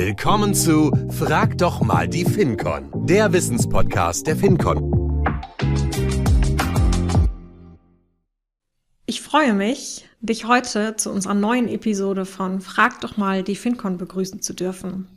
Willkommen 0.00 0.54
zu 0.54 0.92
Frag 1.10 1.58
doch 1.58 1.80
mal 1.80 2.06
die 2.06 2.24
FinCon, 2.24 2.88
der 3.04 3.32
Wissenspodcast 3.32 4.28
der 4.28 4.36
FinCon. 4.36 5.24
Ich 9.06 9.20
freue 9.20 9.54
mich, 9.54 10.08
dich 10.20 10.44
heute 10.44 10.94
zu 10.94 11.10
unserer 11.10 11.34
neuen 11.34 11.66
Episode 11.66 12.26
von 12.26 12.60
Frag 12.60 13.00
doch 13.00 13.16
mal 13.16 13.42
die 13.42 13.56
FinCon 13.56 13.98
begrüßen 13.98 14.40
zu 14.40 14.54
dürfen. 14.54 15.08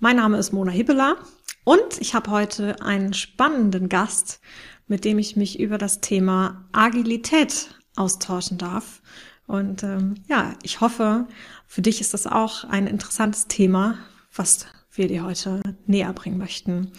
Mein 0.00 0.16
Name 0.16 0.36
ist 0.36 0.52
Mona 0.52 0.70
Hibbeler 0.70 1.16
und 1.64 1.98
ich 1.98 2.12
habe 2.12 2.30
heute 2.30 2.82
einen 2.82 3.14
spannenden 3.14 3.88
Gast, 3.88 4.42
mit 4.86 5.06
dem 5.06 5.18
ich 5.18 5.34
mich 5.34 5.58
über 5.58 5.78
das 5.78 6.02
Thema 6.02 6.68
Agilität 6.72 7.74
austauschen 7.96 8.58
darf. 8.58 9.00
Und 9.46 9.82
ähm, 9.82 10.16
ja, 10.28 10.56
ich 10.62 10.82
hoffe, 10.82 11.26
für 11.68 11.82
dich 11.82 12.00
ist 12.00 12.14
das 12.14 12.26
auch 12.26 12.64
ein 12.64 12.86
interessantes 12.86 13.46
Thema, 13.46 13.98
was 14.34 14.66
wir 14.90 15.06
dir 15.06 15.22
heute 15.22 15.60
näher 15.86 16.12
bringen 16.14 16.38
möchten. 16.38 16.90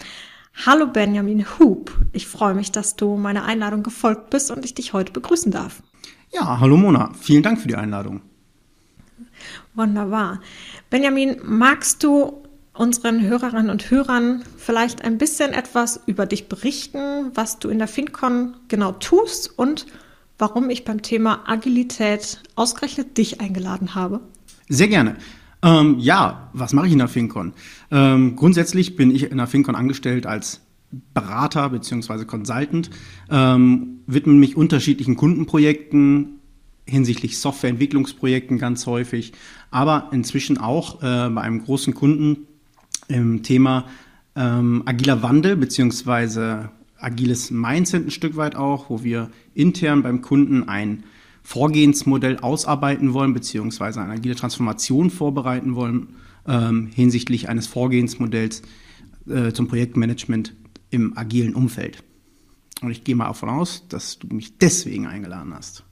Hallo 0.65 0.87
Benjamin 0.87 1.45
Hub, 1.57 1.91
ich 2.13 2.27
freue 2.27 2.53
mich, 2.53 2.71
dass 2.71 2.95
du 2.95 3.17
meiner 3.17 3.43
Einladung 3.45 3.81
gefolgt 3.81 4.29
bist 4.29 4.51
und 4.51 4.63
ich 4.63 4.75
dich 4.75 4.93
heute 4.93 5.11
begrüßen 5.11 5.51
darf. 5.51 5.81
Ja, 6.31 6.59
hallo 6.59 6.77
Mona, 6.77 7.11
vielen 7.19 7.41
Dank 7.41 7.59
für 7.59 7.67
die 7.67 7.75
Einladung. 7.75 8.21
Wunderbar. 9.73 10.39
Benjamin, 10.89 11.37
magst 11.43 12.03
du 12.03 12.43
unseren 12.73 13.21
Hörerinnen 13.21 13.71
und 13.71 13.89
Hörern 13.89 14.43
vielleicht 14.57 15.03
ein 15.03 15.17
bisschen 15.17 15.51
etwas 15.51 15.99
über 16.05 16.27
dich 16.27 16.47
berichten, 16.47 17.31
was 17.33 17.57
du 17.57 17.69
in 17.69 17.79
der 17.79 17.87
FinCon 17.87 18.55
genau 18.67 18.91
tust 18.91 19.57
und 19.57 19.87
warum 20.37 20.69
ich 20.69 20.85
beim 20.85 21.01
Thema 21.01 21.49
Agilität 21.49 22.43
ausgerechnet 22.55 23.17
dich 23.17 23.41
eingeladen 23.41 23.95
habe? 23.95 24.21
Sehr 24.69 24.87
gerne. 24.87 25.17
Ähm, 25.61 25.97
ja, 25.99 26.49
was 26.53 26.73
mache 26.73 26.87
ich 26.87 26.93
in 26.93 26.99
der 26.99 27.07
FinCon? 27.07 27.53
Ähm, 27.91 28.35
grundsätzlich 28.35 28.95
bin 28.95 29.11
ich 29.11 29.23
in 29.23 29.37
der 29.37 29.47
FinCon 29.47 29.75
angestellt 29.75 30.25
als 30.25 30.61
Berater 31.13 31.69
bzw. 31.69 32.25
Consultant, 32.25 32.89
ähm, 33.29 33.99
widme 34.07 34.33
mich 34.33 34.55
unterschiedlichen 34.55 35.17
Kundenprojekten 35.17 36.39
hinsichtlich 36.85 37.39
Softwareentwicklungsprojekten 37.39 38.57
ganz 38.57 38.85
häufig, 38.85 39.33
aber 39.69 40.09
inzwischen 40.11 40.57
auch 40.57 41.03
äh, 41.03 41.29
bei 41.29 41.41
einem 41.41 41.63
großen 41.63 41.93
Kunden 41.93 42.47
im 43.07 43.43
Thema 43.43 43.85
ähm, 44.35 44.83
agiler 44.85 45.21
Wandel 45.21 45.55
bzw 45.55 46.69
agiles 46.99 47.51
Mindset 47.51 48.07
ein 48.07 48.11
Stück 48.11 48.35
weit 48.35 48.55
auch, 48.55 48.89
wo 48.89 49.03
wir 49.03 49.29
intern 49.53 50.03
beim 50.03 50.21
Kunden 50.21 50.67
ein 50.67 51.03
Vorgehensmodell 51.49 52.37
ausarbeiten 52.37 53.15
wollen, 53.15 53.33
beziehungsweise 53.33 53.99
eine 53.99 54.13
agile 54.13 54.35
Transformation 54.35 55.09
vorbereiten 55.09 55.73
wollen 55.73 56.09
ähm, 56.47 56.91
hinsichtlich 56.93 57.49
eines 57.49 57.65
Vorgehensmodells 57.65 58.61
äh, 59.27 59.51
zum 59.51 59.67
Projektmanagement 59.67 60.53
im 60.91 61.17
agilen 61.17 61.55
Umfeld. 61.55 62.03
Und 62.83 62.91
ich 62.91 63.03
gehe 63.03 63.15
mal 63.15 63.25
davon 63.25 63.49
aus, 63.49 63.87
dass 63.89 64.19
du 64.19 64.27
mich 64.27 64.59
deswegen 64.59 65.07
eingeladen 65.07 65.51
hast. 65.55 65.83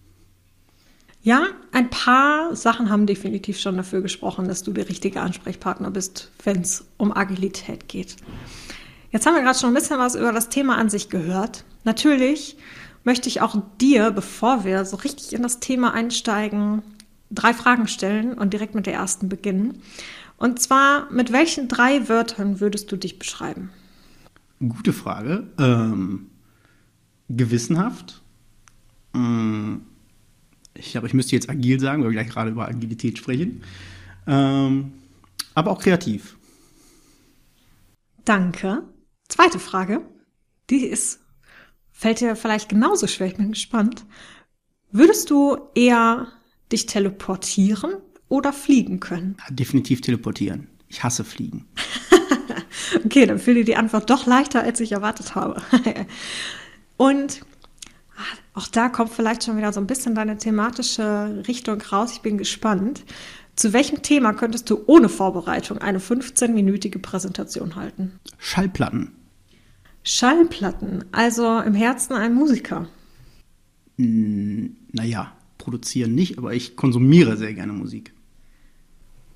Ja, 1.23 1.47
ein 1.71 1.89
paar 1.89 2.55
Sachen 2.55 2.91
haben 2.91 3.07
definitiv 3.07 3.59
schon 3.59 3.77
dafür 3.77 4.03
gesprochen, 4.03 4.47
dass 4.47 4.61
du 4.61 4.71
der 4.71 4.87
richtige 4.87 5.21
Ansprechpartner 5.21 5.89
bist, 5.89 6.29
wenn 6.43 6.61
es 6.61 6.85
um 6.97 7.11
Agilität 7.11 7.87
geht. 7.87 8.17
Jetzt 9.11 9.25
haben 9.25 9.33
wir 9.33 9.41
gerade 9.41 9.57
schon 9.57 9.71
ein 9.71 9.73
bisschen 9.73 9.97
was 9.97 10.13
über 10.13 10.31
das 10.31 10.49
Thema 10.49 10.77
an 10.77 10.91
sich 10.91 11.09
gehört. 11.09 11.65
Natürlich 11.83 12.57
möchte 13.07 13.29
ich 13.29 13.39
auch 13.39 13.55
dir, 13.79 14.11
bevor 14.11 14.65
wir 14.65 14.83
so 14.83 14.97
richtig 14.97 15.31
in 15.31 15.41
das 15.41 15.61
Thema 15.61 15.93
einsteigen, 15.93 16.83
drei 17.31 17.53
Fragen 17.53 17.87
stellen 17.87 18.33
und 18.33 18.51
direkt 18.51 18.75
mit 18.75 18.85
der 18.85 18.95
ersten 18.95 19.29
beginnen. 19.29 19.81
Und 20.35 20.61
zwar, 20.61 21.09
mit 21.09 21.31
welchen 21.31 21.69
drei 21.69 22.09
Wörtern 22.09 22.59
würdest 22.59 22.91
du 22.91 22.97
dich 22.97 23.17
beschreiben? 23.17 23.69
Gute 24.59 24.91
Frage. 24.91 25.47
Ähm, 25.57 26.27
gewissenhaft. 27.29 28.21
Ähm, 29.15 29.83
ich 30.73 30.91
glaube, 30.91 31.07
ich 31.07 31.13
müsste 31.13 31.33
jetzt 31.33 31.49
agil 31.49 31.79
sagen, 31.79 32.03
weil 32.03 32.09
wir 32.09 32.21
gleich 32.21 32.29
gerade 32.29 32.51
über 32.51 32.67
Agilität 32.67 33.17
sprechen. 33.17 33.63
Ähm, 34.27 34.91
aber 35.53 35.71
auch 35.71 35.79
kreativ. 35.79 36.35
Danke. 38.25 38.83
Zweite 39.29 39.59
Frage, 39.59 40.01
die 40.69 40.85
ist, 40.85 41.21
fällt 41.97 42.21
dir 42.21 42.35
vielleicht 42.35 42.69
genauso 42.69 43.07
schwer, 43.07 43.27
ich 43.27 43.37
bin 43.37 43.51
gespannt. 43.51 44.05
Würdest 44.91 45.29
du 45.29 45.57
eher 45.73 46.27
dich 46.71 46.85
teleportieren 46.85 47.95
oder 48.29 48.53
fliegen 48.53 48.99
können? 48.99 49.35
Definitiv 49.49 50.01
teleportieren. 50.01 50.67
Ich 50.89 51.03
hasse 51.03 51.23
Fliegen. 51.23 51.67
okay, 53.05 53.25
dann 53.25 53.39
fiel 53.39 53.55
dir 53.55 53.65
die 53.65 53.75
Antwort 53.75 54.09
doch 54.09 54.25
leichter, 54.25 54.63
als 54.63 54.79
ich 54.79 54.91
erwartet 54.91 55.35
habe. 55.35 55.61
Und 56.97 57.41
auch 58.53 58.67
da 58.67 58.89
kommt 58.89 59.11
vielleicht 59.11 59.43
schon 59.43 59.57
wieder 59.57 59.73
so 59.73 59.79
ein 59.79 59.87
bisschen 59.87 60.15
deine 60.15 60.37
thematische 60.37 61.43
Richtung 61.47 61.81
raus. 61.81 62.13
Ich 62.13 62.21
bin 62.21 62.37
gespannt. 62.37 63.03
Zu 63.55 63.73
welchem 63.73 64.03
Thema 64.03 64.33
könntest 64.33 64.69
du 64.69 64.83
ohne 64.85 65.09
Vorbereitung 65.09 65.79
eine 65.79 65.99
15-minütige 65.99 66.99
Präsentation 66.99 67.75
halten? 67.75 68.19
Schallplatten. 68.37 69.16
Schallplatten, 70.07 71.03
also 71.11 71.59
im 71.59 71.73
Herzen 71.73 72.13
ein 72.13 72.33
Musiker. 72.33 72.87
Hm, 73.97 74.77
naja, 74.93 75.33
produzieren 75.57 76.15
nicht, 76.15 76.37
aber 76.37 76.53
ich 76.53 76.77
konsumiere 76.77 77.35
sehr 77.35 77.53
gerne 77.53 77.73
Musik. 77.73 78.13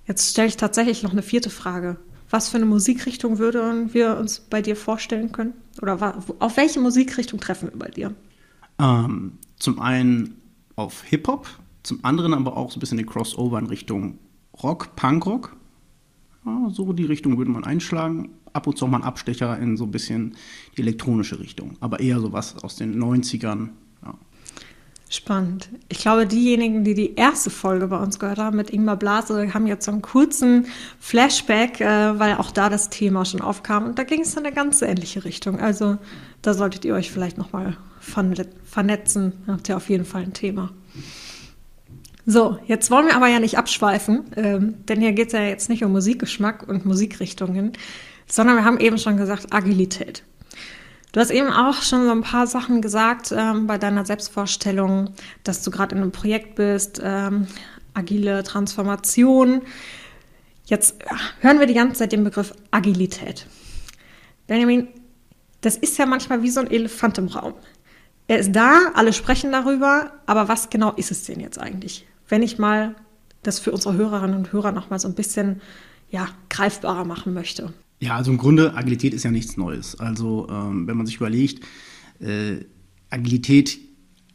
Jetzt 0.07 0.31
stelle 0.31 0.47
ich 0.47 0.55
tatsächlich 0.55 1.03
noch 1.03 1.11
eine 1.11 1.23
vierte 1.23 1.49
Frage. 1.49 1.97
Was 2.29 2.47
für 2.47 2.55
eine 2.55 2.65
Musikrichtung 2.65 3.37
würden 3.37 3.93
wir 3.93 4.17
uns 4.17 4.39
bei 4.39 4.61
dir 4.61 4.77
vorstellen 4.77 5.33
können? 5.33 5.53
Oder 5.81 6.23
auf 6.39 6.55
welche 6.55 6.79
Musikrichtung 6.79 7.41
treffen 7.41 7.69
wir 7.69 7.77
bei 7.77 7.89
dir? 7.89 8.15
Ähm, 8.79 9.33
zum 9.59 9.77
einen 9.79 10.35
auf 10.77 11.03
Hip-Hop, 11.03 11.49
zum 11.83 11.99
anderen 12.05 12.33
aber 12.33 12.55
auch 12.55 12.71
so 12.71 12.77
ein 12.77 12.79
bisschen 12.79 12.97
die 12.97 13.05
Crossover 13.05 13.59
in 13.59 13.67
Richtung 13.67 14.19
Rock, 14.63 14.95
Punkrock. 14.95 15.53
Ja, 16.45 16.69
so 16.69 16.93
die 16.93 17.03
Richtung 17.03 17.37
würde 17.37 17.51
man 17.51 17.65
einschlagen. 17.65 18.29
Ab 18.53 18.67
und 18.67 18.77
zu 18.77 18.85
auch 18.85 18.89
mal 18.89 18.97
ein 18.97 19.03
Abstecher 19.03 19.57
in 19.59 19.77
so 19.77 19.85
ein 19.85 19.91
bisschen 19.91 20.35
die 20.77 20.81
elektronische 20.81 21.39
Richtung, 21.39 21.77
aber 21.79 21.99
eher 21.99 22.19
sowas 22.19 22.55
aus 22.63 22.75
den 22.75 23.01
90ern. 23.01 23.69
Ja. 24.03 24.15
Spannend. 25.09 25.69
Ich 25.89 25.99
glaube, 25.99 26.25
diejenigen, 26.25 26.83
die 26.83 26.93
die 26.93 27.15
erste 27.15 27.49
Folge 27.49 27.87
bei 27.87 27.97
uns 27.97 28.17
gehört 28.17 28.37
haben 28.37 28.55
mit 28.55 28.69
Ingmar 28.69 28.95
Blase, 28.95 29.53
haben 29.53 29.67
jetzt 29.67 29.85
so 29.85 29.91
einen 29.91 30.01
kurzen 30.01 30.67
Flashback, 30.99 31.81
äh, 31.81 32.17
weil 32.17 32.35
auch 32.35 32.51
da 32.51 32.69
das 32.69 32.89
Thema 32.89 33.25
schon 33.25 33.41
aufkam. 33.41 33.87
Und 33.87 33.99
da 33.99 34.03
ging 34.03 34.21
es 34.21 34.33
in 34.33 34.45
eine 34.45 34.55
ganz 34.55 34.81
ähnliche 34.81 35.25
Richtung. 35.25 35.59
Also 35.59 35.97
da 36.41 36.53
solltet 36.53 36.85
ihr 36.85 36.93
euch 36.93 37.11
vielleicht 37.11 37.37
nochmal 37.37 37.77
vernetzen. 37.99 39.33
Habt 39.47 39.67
ihr 39.67 39.77
auf 39.77 39.89
jeden 39.89 40.05
Fall 40.05 40.23
ein 40.23 40.33
Thema. 40.33 40.71
So, 42.25 42.59
jetzt 42.67 42.91
wollen 42.91 43.07
wir 43.07 43.15
aber 43.15 43.27
ja 43.27 43.39
nicht 43.39 43.57
abschweifen, 43.57 44.25
ähm, 44.35 44.75
denn 44.87 45.01
hier 45.01 45.11
geht 45.11 45.27
es 45.27 45.33
ja 45.33 45.41
jetzt 45.41 45.69
nicht 45.69 45.83
um 45.83 45.91
Musikgeschmack 45.91 46.67
und 46.67 46.85
Musikrichtungen, 46.85 47.73
sondern 48.31 48.55
wir 48.55 48.65
haben 48.65 48.79
eben 48.79 48.97
schon 48.97 49.17
gesagt 49.17 49.53
Agilität. 49.53 50.23
Du 51.11 51.19
hast 51.19 51.31
eben 51.31 51.49
auch 51.49 51.81
schon 51.81 52.05
so 52.05 52.11
ein 52.11 52.21
paar 52.21 52.47
Sachen 52.47 52.81
gesagt 52.81 53.33
ähm, 53.35 53.67
bei 53.67 53.77
deiner 53.77 54.05
Selbstvorstellung, 54.05 55.13
dass 55.43 55.61
du 55.61 55.71
gerade 55.71 55.95
in 55.95 56.01
einem 56.01 56.11
Projekt 56.11 56.55
bist, 56.55 57.01
ähm, 57.03 57.47
agile 57.93 58.43
Transformation. 58.43 59.61
Jetzt 60.65 60.95
hören 61.41 61.59
wir 61.59 61.67
die 61.67 61.73
ganze 61.73 61.99
Zeit 61.99 62.13
den 62.13 62.23
Begriff 62.23 62.53
Agilität. 62.71 63.45
Benjamin, 64.47 64.87
das 65.59 65.75
ist 65.75 65.97
ja 65.97 66.05
manchmal 66.05 66.43
wie 66.43 66.49
so 66.49 66.61
ein 66.61 66.71
Elefant 66.71 67.17
im 67.17 67.27
Raum. 67.27 67.55
Er 68.27 68.39
ist 68.39 68.55
da, 68.55 68.91
alle 68.93 69.11
sprechen 69.11 69.51
darüber, 69.51 70.13
aber 70.25 70.47
was 70.47 70.69
genau 70.69 70.93
ist 70.93 71.11
es 71.11 71.25
denn 71.25 71.41
jetzt 71.41 71.59
eigentlich? 71.59 72.07
wenn 72.31 72.41
ich 72.41 72.57
mal 72.57 72.95
das 73.43 73.59
für 73.59 73.71
unsere 73.71 73.95
Hörerinnen 73.95 74.37
und 74.37 74.53
Hörer 74.53 74.71
noch 74.71 74.89
mal 74.89 74.97
so 74.97 75.07
ein 75.07 75.15
bisschen 75.15 75.61
ja, 76.09 76.27
greifbarer 76.49 77.05
machen 77.05 77.33
möchte. 77.33 77.73
Ja, 78.01 78.15
also 78.15 78.31
im 78.31 78.37
Grunde, 78.37 78.75
Agilität 78.75 79.13
ist 79.13 79.23
ja 79.23 79.31
nichts 79.31 79.57
Neues. 79.57 79.99
Also 79.99 80.47
ähm, 80.49 80.87
wenn 80.87 80.97
man 80.97 81.05
sich 81.05 81.17
überlegt, 81.17 81.63
äh, 82.19 82.65
Agilität, 83.11 83.77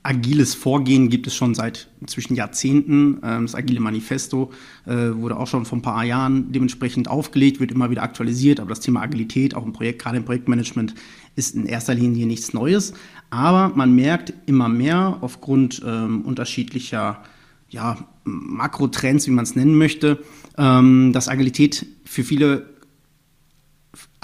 agiles 0.05 0.55
Vorgehen 0.55 1.09
gibt 1.09 1.27
es 1.27 1.35
schon 1.35 1.53
seit 1.57 1.89
inzwischen 2.01 2.37
Jahrzehnten. 2.37 3.19
Ähm, 3.25 3.43
das 3.43 3.57
Agile 3.57 3.81
Manifesto 3.81 4.53
äh, 4.87 4.95
wurde 5.17 5.37
auch 5.37 5.49
schon 5.49 5.65
vor 5.65 5.79
ein 5.79 5.83
paar 5.83 6.05
Jahren 6.05 6.53
dementsprechend 6.53 7.09
aufgelegt, 7.09 7.59
wird 7.59 7.73
immer 7.73 7.91
wieder 7.91 8.05
aktualisiert, 8.05 8.61
aber 8.61 8.69
das 8.69 8.79
Thema 8.79 9.03
Agilität, 9.03 9.57
auch 9.57 9.67
im 9.67 9.73
Projekt, 9.73 10.01
gerade 10.01 10.19
im 10.19 10.25
Projektmanagement, 10.25 10.95
ist 11.35 11.57
in 11.57 11.67
erster 11.67 11.95
Linie 11.95 12.27
nichts 12.27 12.53
Neues. 12.53 12.93
Aber 13.31 13.75
man 13.75 13.97
merkt 13.97 14.33
immer 14.47 14.69
mehr 14.69 15.19
aufgrund 15.23 15.83
ähm, 15.85 16.21
unterschiedlicher 16.23 17.21
ja, 17.69 17.99
Makrotrends, 18.23 19.27
wie 19.27 19.33
man 19.33 19.43
es 19.43 19.57
nennen 19.57 19.77
möchte, 19.77 20.23
ähm, 20.57 21.13
dass 21.13 21.29
Agilität 21.29 21.85
für 22.05 22.23
viele 22.23 22.76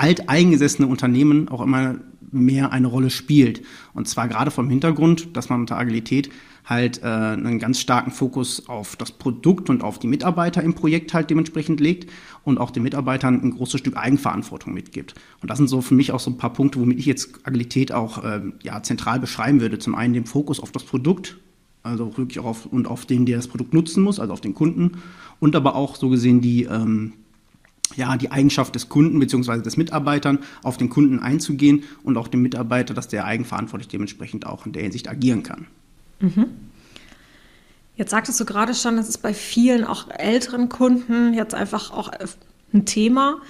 alteingesessene 0.02 0.88
Unternehmen 0.88 1.48
auch 1.48 1.60
immer 1.60 1.94
mehr 2.32 2.72
eine 2.72 2.88
Rolle 2.88 3.08
spielt. 3.08 3.62
Und 3.94 4.08
zwar 4.08 4.26
gerade 4.26 4.50
vom 4.50 4.68
Hintergrund, 4.68 5.36
dass 5.36 5.48
man 5.48 5.60
unter 5.60 5.78
Agilität 5.78 6.28
halt 6.64 7.02
äh, 7.02 7.06
einen 7.06 7.60
ganz 7.60 7.78
starken 7.78 8.10
Fokus 8.10 8.68
auf 8.68 8.96
das 8.96 9.12
Produkt 9.12 9.70
und 9.70 9.82
auf 9.82 10.00
die 10.00 10.08
Mitarbeiter 10.08 10.62
im 10.62 10.74
Projekt 10.74 11.14
halt 11.14 11.30
dementsprechend 11.30 11.78
legt 11.78 12.10
und 12.42 12.58
auch 12.58 12.70
den 12.70 12.82
Mitarbeitern 12.82 13.40
ein 13.42 13.50
großes 13.52 13.78
Stück 13.78 13.96
Eigenverantwortung 13.96 14.74
mitgibt. 14.74 15.14
Und 15.40 15.50
das 15.50 15.58
sind 15.58 15.68
so 15.68 15.80
für 15.82 15.94
mich 15.94 16.10
auch 16.10 16.20
so 16.20 16.30
ein 16.32 16.36
paar 16.36 16.52
Punkte, 16.52 16.80
womit 16.80 16.98
ich 16.98 17.06
jetzt 17.06 17.40
Agilität 17.44 17.92
auch 17.92 18.24
äh, 18.24 18.42
ja, 18.62 18.82
zentral 18.82 19.20
beschreiben 19.20 19.60
würde. 19.60 19.78
Zum 19.78 19.94
einen 19.94 20.14
den 20.14 20.26
Fokus 20.26 20.58
auf 20.58 20.72
das 20.72 20.82
Produkt, 20.82 21.36
also 21.84 22.16
wirklich 22.16 22.40
auch 22.40 22.46
auf, 22.46 22.66
und 22.66 22.88
auf 22.88 23.06
den, 23.06 23.24
der 23.24 23.36
das 23.36 23.46
Produkt 23.46 23.72
nutzen 23.72 24.02
muss, 24.02 24.18
also 24.18 24.32
auf 24.32 24.40
den 24.40 24.54
Kunden 24.54 24.92
und 25.38 25.54
aber 25.54 25.76
auch 25.76 25.94
so 25.94 26.08
gesehen 26.08 26.40
die 26.40 26.64
ähm, 26.64 27.12
ja, 27.96 28.16
die 28.16 28.30
Eigenschaft 28.30 28.74
des 28.74 28.88
Kunden 28.88 29.18
bzw. 29.18 29.62
des 29.62 29.76
Mitarbeitern 29.76 30.38
auf 30.62 30.76
den 30.76 30.90
Kunden 30.90 31.18
einzugehen 31.18 31.84
und 32.02 32.16
auch 32.16 32.28
dem 32.28 32.42
Mitarbeiter, 32.42 32.94
dass 32.94 33.08
der 33.08 33.24
eigenverantwortlich 33.24 33.88
dementsprechend 33.88 34.46
auch 34.46 34.66
in 34.66 34.72
der 34.72 34.82
Hinsicht 34.82 35.08
agieren 35.08 35.42
kann. 35.42 35.66
Mhm. 36.20 36.46
Jetzt 37.96 38.10
sagtest 38.10 38.40
du 38.40 38.44
gerade 38.44 38.74
schon, 38.74 38.96
das 38.96 39.08
ist 39.08 39.18
bei 39.18 39.34
vielen 39.34 39.84
auch 39.84 40.08
älteren 40.10 40.68
Kunden 40.68 41.34
jetzt 41.34 41.54
einfach 41.54 41.90
auch 41.90 42.10
ein 42.72 42.86
Thema. 42.86 43.40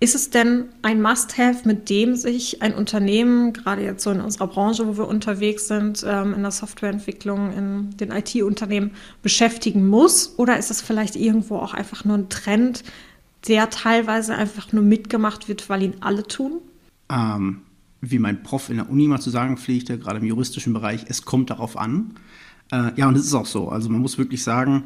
Ist 0.00 0.14
es 0.14 0.30
denn 0.30 0.66
ein 0.82 1.02
Must-Have, 1.02 1.66
mit 1.66 1.90
dem 1.90 2.14
sich 2.14 2.62
ein 2.62 2.72
Unternehmen, 2.72 3.52
gerade 3.52 3.82
jetzt 3.82 4.04
so 4.04 4.12
in 4.12 4.20
unserer 4.20 4.46
Branche, 4.46 4.86
wo 4.86 4.96
wir 4.96 5.08
unterwegs 5.08 5.66
sind, 5.66 6.04
ähm, 6.06 6.34
in 6.34 6.42
der 6.42 6.52
Softwareentwicklung, 6.52 7.52
in 7.52 7.96
den 7.96 8.12
IT-Unternehmen 8.12 8.92
beschäftigen 9.22 9.88
muss? 9.88 10.34
Oder 10.36 10.56
ist 10.56 10.70
es 10.70 10.80
vielleicht 10.80 11.16
irgendwo 11.16 11.56
auch 11.56 11.74
einfach 11.74 12.04
nur 12.04 12.16
ein 12.16 12.28
Trend, 12.28 12.84
der 13.46 13.70
teilweise 13.70 14.34
einfach 14.34 14.72
nur 14.72 14.82
mitgemacht 14.82 15.48
wird, 15.48 15.68
weil 15.68 15.82
ihn 15.82 15.96
alle 16.00 16.24
tun? 16.24 16.60
Ähm, 17.10 17.62
wie 18.00 18.18
mein 18.18 18.42
Prof 18.42 18.70
in 18.70 18.76
der 18.76 18.90
Uni 18.90 19.06
mal 19.06 19.20
zu 19.20 19.30
sagen 19.30 19.56
pflegte, 19.56 19.98
gerade 19.98 20.18
im 20.18 20.26
juristischen 20.26 20.72
Bereich, 20.72 21.04
es 21.08 21.24
kommt 21.24 21.50
darauf 21.50 21.76
an. 21.76 22.14
Äh, 22.70 22.92
ja, 22.96 23.08
und 23.08 23.16
es 23.16 23.24
ist 23.24 23.34
auch 23.34 23.46
so. 23.46 23.68
Also 23.68 23.88
man 23.88 24.00
muss 24.00 24.18
wirklich 24.18 24.42
sagen, 24.42 24.84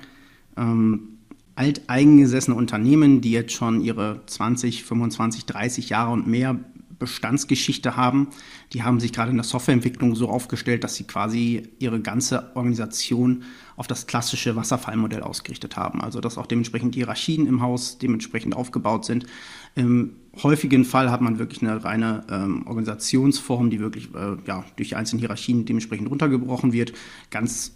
ähm, 0.56 1.19
alteingesessene 1.54 2.56
Unternehmen, 2.56 3.20
die 3.20 3.32
jetzt 3.32 3.52
schon 3.52 3.81
ihre 3.81 4.20
20, 4.26 4.84
25, 4.84 5.46
30 5.46 5.88
Jahre 5.90 6.12
und 6.12 6.26
mehr 6.26 6.58
Bestandsgeschichte 7.02 7.96
haben, 7.96 8.28
die 8.72 8.84
haben 8.84 9.00
sich 9.00 9.12
gerade 9.12 9.31
in 9.31 9.37
der 9.37 9.44
Softwareentwicklung 9.44 10.14
so 10.14 10.28
aufgestellt, 10.28 10.84
dass 10.84 10.94
sie 10.94 11.04
quasi 11.04 11.69
ihre 11.81 12.00
ganze 12.00 12.54
Organisation 12.54 13.43
auf 13.76 13.88
das 13.88 14.06
klassische 14.06 14.54
Wasserfallmodell 14.54 15.22
ausgerichtet 15.22 15.76
haben. 15.76 16.00
Also 16.00 16.20
dass 16.20 16.38
auch 16.38 16.46
dementsprechend 16.46 16.94
Hierarchien 16.94 17.46
im 17.46 17.60
Haus 17.60 17.99
dementsprechend 17.99 18.54
aufgebaut 18.54 19.04
sind. 19.04 19.26
Im 19.75 20.12
häufigen 20.43 20.84
Fall 20.84 21.10
hat 21.10 21.20
man 21.20 21.40
wirklich 21.40 21.60
eine 21.62 21.82
reine 21.82 22.25
ähm, 22.31 22.66
Organisationsform, 22.69 23.70
die 23.70 23.81
wirklich 23.81 24.14
äh, 24.14 24.37
ja, 24.46 24.64
durch 24.76 24.94
einzelne 24.94 25.20
Hierarchien 25.20 25.64
dementsprechend 25.64 26.08
runtergebrochen 26.08 26.72
wird. 26.72 26.93
Ganz 27.31 27.72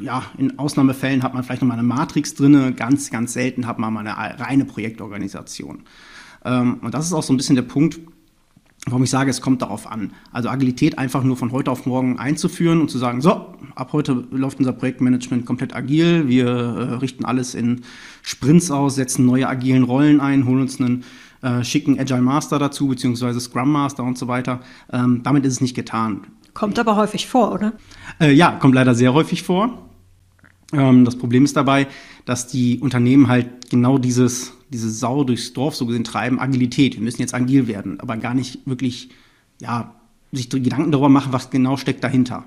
ja, 0.00 0.24
in 0.38 0.58
Ausnahmefällen 0.58 1.22
hat 1.22 1.34
man 1.34 1.44
vielleicht 1.44 1.62
nochmal 1.62 1.78
eine 1.78 1.86
Matrix 1.86 2.34
drin, 2.34 2.74
ganz, 2.76 3.10
ganz 3.10 3.32
selten 3.32 3.66
hat 3.66 3.78
man 3.78 3.92
mal 3.92 4.06
eine 4.06 4.40
reine 4.40 4.64
Projektorganisation. 4.64 5.84
Ähm, 6.44 6.78
und 6.82 6.94
das 6.94 7.06
ist 7.06 7.12
auch 7.12 7.22
so 7.22 7.32
ein 7.32 7.36
bisschen 7.36 7.56
der 7.56 7.62
Punkt, 7.62 8.00
warum 8.86 9.02
ich 9.02 9.10
sage, 9.10 9.30
es 9.30 9.40
kommt 9.40 9.62
darauf 9.62 9.90
an. 9.90 10.12
Also 10.32 10.48
Agilität 10.48 10.98
einfach 10.98 11.22
nur 11.22 11.36
von 11.36 11.52
heute 11.52 11.70
auf 11.70 11.86
morgen 11.86 12.18
einzuführen 12.18 12.80
und 12.80 12.90
zu 12.90 12.98
sagen, 12.98 13.20
so, 13.20 13.54
ab 13.74 13.92
heute 13.92 14.24
läuft 14.30 14.58
unser 14.58 14.72
Projektmanagement 14.72 15.44
komplett 15.44 15.74
agil, 15.74 16.28
wir 16.28 16.46
äh, 16.46 16.94
richten 16.94 17.24
alles 17.24 17.54
in 17.54 17.82
Sprints 18.22 18.70
aus, 18.70 18.94
setzen 18.94 19.26
neue 19.26 19.48
agilen 19.48 19.84
Rollen 19.84 20.20
ein, 20.20 20.46
holen 20.46 20.62
uns 20.62 20.80
einen 20.80 21.04
äh, 21.42 21.64
schicken 21.64 21.98
Agile 21.98 22.22
Master 22.22 22.58
dazu, 22.58 22.88
beziehungsweise 22.88 23.40
Scrum 23.40 23.70
Master 23.70 24.04
und 24.04 24.18
so 24.18 24.28
weiter. 24.28 24.60
Ähm, 24.92 25.22
damit 25.22 25.44
ist 25.44 25.54
es 25.54 25.60
nicht 25.60 25.74
getan. 25.74 26.26
Kommt 26.54 26.78
aber 26.78 26.96
häufig 26.96 27.26
vor, 27.26 27.52
oder? 27.52 27.72
Äh, 28.20 28.32
ja, 28.32 28.52
kommt 28.52 28.74
leider 28.74 28.94
sehr 28.94 29.14
häufig 29.14 29.42
vor. 29.42 29.86
Ähm, 30.72 31.04
das 31.04 31.16
Problem 31.16 31.44
ist 31.44 31.56
dabei, 31.56 31.86
dass 32.24 32.46
die 32.46 32.78
Unternehmen 32.80 33.28
halt 33.28 33.70
genau 33.70 33.98
dieses, 33.98 34.52
diese 34.70 34.90
Sau 34.90 35.24
durchs 35.24 35.52
Dorf 35.52 35.76
so 35.76 35.86
gesehen 35.86 36.04
treiben, 36.04 36.40
Agilität. 36.40 36.94
Wir 36.94 37.02
müssen 37.02 37.20
jetzt 37.20 37.34
agil 37.34 37.66
werden, 37.66 38.00
aber 38.00 38.16
gar 38.16 38.34
nicht 38.34 38.66
wirklich, 38.66 39.10
ja, 39.60 39.94
sich 40.32 40.48
Gedanken 40.48 40.92
darüber 40.92 41.08
machen, 41.08 41.32
was 41.32 41.50
genau 41.50 41.76
steckt 41.76 42.04
dahinter. 42.04 42.44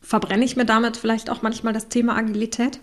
Verbrenne 0.00 0.44
ich 0.44 0.56
mir 0.56 0.64
damit 0.64 0.96
vielleicht 0.96 1.30
auch 1.30 1.42
manchmal 1.42 1.72
das 1.72 1.88
Thema 1.88 2.16
Agilität? 2.16 2.80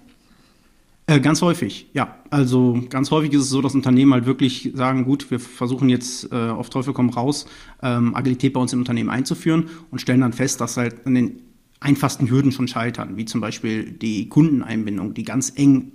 Äh, 1.07 1.19
ganz 1.19 1.41
häufig, 1.41 1.88
ja. 1.94 2.15
Also 2.29 2.81
ganz 2.89 3.12
häufig 3.12 3.33
ist 3.33 3.41
es 3.41 3.50
so, 3.50 3.62
dass 3.62 3.75
Unternehmen 3.75 4.13
halt 4.13 4.25
wirklich 4.25 4.71
sagen, 4.75 5.03
gut, 5.03 5.29
wir 5.31 5.39
versuchen 5.39 5.89
jetzt 5.89 6.31
äh, 6.31 6.35
auf 6.35 6.69
Teufel 6.69 6.94
komm 6.94 7.09
raus, 7.09 7.47
ähm, 7.81 8.15
Agilität 8.15 8.53
bei 8.53 8.62
uns 8.62 8.71
im 8.71 8.79
Unternehmen 8.79 9.09
einzuführen 9.09 9.69
und 9.89 10.00
stellen 10.00 10.21
dann 10.21 10.33
fest, 10.33 10.62
dass 10.62 10.77
halt 10.77 11.06
an 11.06 11.15
den 11.15 11.41
einfachsten 11.79 12.29
Hürden 12.29 12.51
schon 12.51 12.68
scheitern, 12.68 13.18
wie 13.18 13.25
zum 13.25 13.41
Beispiel 13.41 13.91
die 13.91 14.29
Kundeneinbindung, 14.29 15.13
die 15.13 15.23
ganz 15.23 15.51
eng 15.56 15.91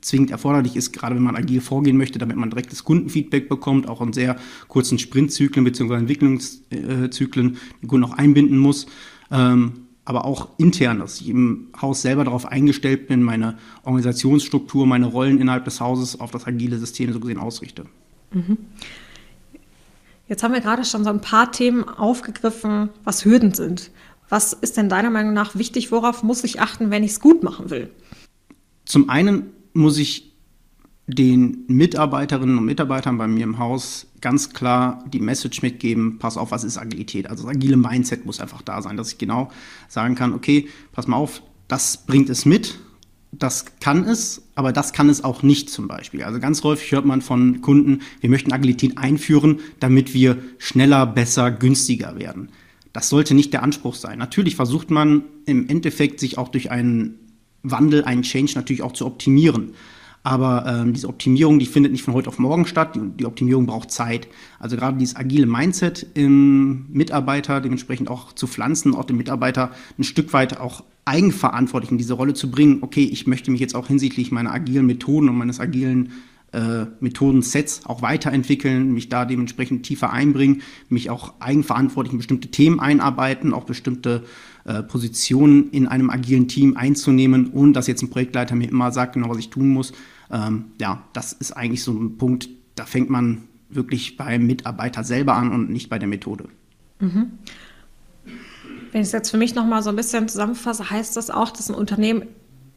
zwingend 0.00 0.30
erforderlich 0.30 0.76
ist, 0.76 0.92
gerade 0.92 1.16
wenn 1.16 1.22
man 1.22 1.36
agil 1.36 1.60
vorgehen 1.60 1.96
möchte, 1.96 2.18
damit 2.18 2.36
man 2.36 2.50
direktes 2.50 2.84
Kundenfeedback 2.84 3.48
bekommt, 3.48 3.88
auch 3.88 4.00
in 4.00 4.12
sehr 4.12 4.36
kurzen 4.68 4.98
Sprintzyklen 4.98 5.64
bzw. 5.64 5.94
Entwicklungszyklen 5.94 7.58
den 7.82 7.88
Kunden 7.88 8.04
auch 8.04 8.16
einbinden 8.16 8.58
muss. 8.58 8.86
Ähm, 9.30 9.72
aber 10.04 10.24
auch 10.24 10.48
intern, 10.56 11.00
dass 11.00 11.20
ich 11.20 11.28
im 11.28 11.68
Haus 11.82 12.00
selber 12.00 12.24
darauf 12.24 12.46
eingestellt 12.46 13.08
bin, 13.08 13.22
meine 13.22 13.58
Organisationsstruktur, 13.82 14.86
meine 14.86 15.04
Rollen 15.04 15.38
innerhalb 15.38 15.66
des 15.66 15.80
Hauses 15.80 16.18
auf 16.18 16.30
das 16.30 16.46
agile 16.46 16.78
System 16.78 17.12
so 17.12 17.20
gesehen 17.20 17.36
ausrichte. 17.36 17.84
Mhm. 18.32 18.56
Jetzt 20.28 20.42
haben 20.42 20.54
wir 20.54 20.62
gerade 20.62 20.84
schon 20.84 21.04
so 21.04 21.10
ein 21.10 21.20
paar 21.20 21.52
Themen 21.52 21.84
aufgegriffen, 21.84 22.88
was 23.04 23.26
Hürden 23.26 23.52
sind. 23.52 23.90
Was 24.30 24.54
ist 24.54 24.78
denn 24.78 24.88
deiner 24.88 25.10
Meinung 25.10 25.34
nach 25.34 25.56
wichtig? 25.56 25.92
Worauf 25.92 26.22
muss 26.22 26.42
ich 26.44 26.60
achten, 26.60 26.90
wenn 26.90 27.02
ich 27.02 27.12
es 27.12 27.20
gut 27.20 27.42
machen 27.42 27.68
will? 27.68 27.90
Zum 28.86 29.10
einen 29.10 29.50
muss 29.72 29.98
ich 29.98 30.32
den 31.08 31.64
Mitarbeiterinnen 31.68 32.58
und 32.58 32.66
Mitarbeitern 32.66 33.16
bei 33.16 33.26
mir 33.26 33.44
im 33.44 33.58
Haus 33.58 34.06
ganz 34.20 34.50
klar 34.50 35.04
die 35.10 35.20
Message 35.20 35.62
mitgeben, 35.62 36.18
pass 36.18 36.36
auf, 36.36 36.50
was 36.50 36.64
ist 36.64 36.76
Agilität? 36.76 37.30
Also 37.30 37.44
das 37.46 37.56
agile 37.56 37.78
Mindset 37.78 38.26
muss 38.26 38.40
einfach 38.40 38.60
da 38.60 38.82
sein, 38.82 38.96
dass 38.96 39.12
ich 39.12 39.18
genau 39.18 39.50
sagen 39.88 40.14
kann, 40.14 40.34
okay, 40.34 40.68
pass 40.92 41.06
mal 41.06 41.16
auf, 41.16 41.42
das 41.66 42.04
bringt 42.06 42.28
es 42.28 42.44
mit, 42.44 42.78
das 43.32 43.64
kann 43.80 44.04
es, 44.04 44.42
aber 44.54 44.72
das 44.72 44.92
kann 44.92 45.08
es 45.08 45.24
auch 45.24 45.42
nicht 45.42 45.70
zum 45.70 45.88
Beispiel. 45.88 46.24
Also 46.24 46.40
ganz 46.40 46.62
häufig 46.62 46.92
hört 46.92 47.06
man 47.06 47.22
von 47.22 47.62
Kunden, 47.62 48.00
wir 48.20 48.28
möchten 48.28 48.52
Agilität 48.52 48.98
einführen, 48.98 49.60
damit 49.80 50.12
wir 50.12 50.38
schneller, 50.58 51.06
besser, 51.06 51.50
günstiger 51.50 52.18
werden. 52.18 52.50
Das 52.92 53.08
sollte 53.08 53.34
nicht 53.34 53.52
der 53.52 53.62
Anspruch 53.62 53.94
sein. 53.94 54.18
Natürlich 54.18 54.56
versucht 54.56 54.90
man 54.90 55.22
im 55.46 55.68
Endeffekt 55.68 56.20
sich 56.20 56.36
auch 56.36 56.48
durch 56.48 56.70
einen 56.70 57.18
Wandel, 57.62 58.04
einen 58.04 58.22
Change 58.22 58.52
natürlich 58.54 58.82
auch 58.82 58.92
zu 58.92 59.06
optimieren. 59.06 59.74
Aber 60.22 60.66
ähm, 60.66 60.92
diese 60.92 61.08
Optimierung, 61.08 61.58
die 61.58 61.66
findet 61.66 61.92
nicht 61.92 62.02
von 62.02 62.12
heute 62.12 62.28
auf 62.28 62.38
morgen 62.38 62.66
statt. 62.66 62.96
Die, 62.96 63.00
die, 63.16 63.24
Optimierung 63.24 63.66
braucht 63.66 63.90
Zeit. 63.90 64.28
Also 64.58 64.76
gerade 64.76 64.98
dieses 64.98 65.16
agile 65.16 65.46
Mindset 65.46 66.06
im 66.14 66.86
Mitarbeiter 66.90 67.60
dementsprechend 67.60 68.10
auch 68.10 68.32
zu 68.32 68.46
pflanzen, 68.46 68.94
auch 68.94 69.04
den 69.04 69.16
Mitarbeiter 69.16 69.70
ein 69.96 70.04
Stück 70.04 70.32
weit 70.32 70.58
auch 70.60 70.84
eigenverantwortlich 71.04 71.90
in 71.90 71.98
diese 71.98 72.14
Rolle 72.14 72.34
zu 72.34 72.50
bringen. 72.50 72.78
Okay, 72.82 73.04
ich 73.04 73.26
möchte 73.26 73.50
mich 73.50 73.60
jetzt 73.60 73.74
auch 73.74 73.86
hinsichtlich 73.86 74.30
meiner 74.30 74.52
agilen 74.52 74.86
Methoden 74.86 75.28
und 75.28 75.38
meines 75.38 75.60
agilen 75.60 76.12
äh, 76.52 76.86
Methodensets 77.00 77.86
auch 77.86 78.02
weiterentwickeln, 78.02 78.92
mich 78.92 79.08
da 79.08 79.24
dementsprechend 79.24 79.84
tiefer 79.84 80.12
einbringen, 80.12 80.62
mich 80.88 81.10
auch 81.10 81.34
eigenverantwortlich 81.40 82.12
in 82.12 82.18
bestimmte 82.18 82.48
Themen 82.50 82.80
einarbeiten, 82.80 83.52
auch 83.52 83.64
bestimmte 83.64 84.24
äh, 84.68 84.82
Positionen 84.82 85.70
in 85.70 85.88
einem 85.88 86.10
agilen 86.10 86.46
Team 86.46 86.76
einzunehmen, 86.76 87.52
ohne 87.54 87.72
dass 87.72 87.86
jetzt 87.86 88.02
ein 88.02 88.10
Projektleiter 88.10 88.54
mir 88.54 88.68
immer 88.68 88.92
sagt, 88.92 89.14
genau 89.14 89.30
was 89.30 89.38
ich 89.38 89.48
tun 89.48 89.70
muss. 89.70 89.94
Ähm, 90.30 90.66
ja, 90.78 91.04
das 91.14 91.32
ist 91.32 91.52
eigentlich 91.52 91.82
so 91.82 91.92
ein 91.92 92.18
Punkt, 92.18 92.50
da 92.74 92.84
fängt 92.84 93.08
man 93.08 93.44
wirklich 93.70 94.18
beim 94.18 94.46
Mitarbeiter 94.46 95.04
selber 95.04 95.36
an 95.36 95.52
und 95.52 95.70
nicht 95.70 95.88
bei 95.88 95.98
der 95.98 96.06
Methode. 96.06 96.44
Mhm. 97.00 97.30
Wenn 98.92 99.00
ich 99.00 99.06
es 99.06 99.12
jetzt 99.12 99.30
für 99.30 99.38
mich 99.38 99.54
nochmal 99.54 99.82
so 99.82 99.88
ein 99.88 99.96
bisschen 99.96 100.28
zusammenfasse, 100.28 100.90
heißt 100.90 101.16
das 101.16 101.30
auch, 101.30 101.50
dass 101.50 101.70
ein 101.70 101.74
Unternehmen 101.74 102.24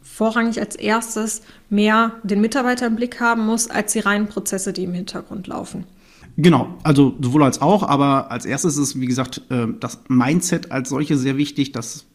vorrangig 0.02 0.62
als 0.62 0.78
erstes 0.78 1.42
mehr 1.70 2.14
den 2.24 2.40
Mitarbeiter 2.40 2.88
im 2.88 2.96
Blick 2.96 3.20
haben 3.20 3.46
muss, 3.46 3.70
als 3.70 3.92
die 3.92 4.00
reinen 4.00 4.28
Prozesse, 4.28 4.72
die 4.72 4.86
im 4.86 4.94
Hintergrund 4.94 5.48
laufen. 5.48 5.84
Genau, 6.38 6.78
also 6.84 7.16
sowohl 7.22 7.44
als 7.44 7.62
auch, 7.62 7.84
aber 7.84 8.32
als 8.32 8.46
erstes 8.46 8.78
ist, 8.78 9.00
wie 9.00 9.06
gesagt, 9.06 9.42
äh, 9.50 9.68
das 9.80 10.02
Mindset 10.08 10.72
als 10.72 10.90
solche 10.90 11.18
sehr 11.18 11.38
wichtig, 11.38 11.72
dass 11.72 12.06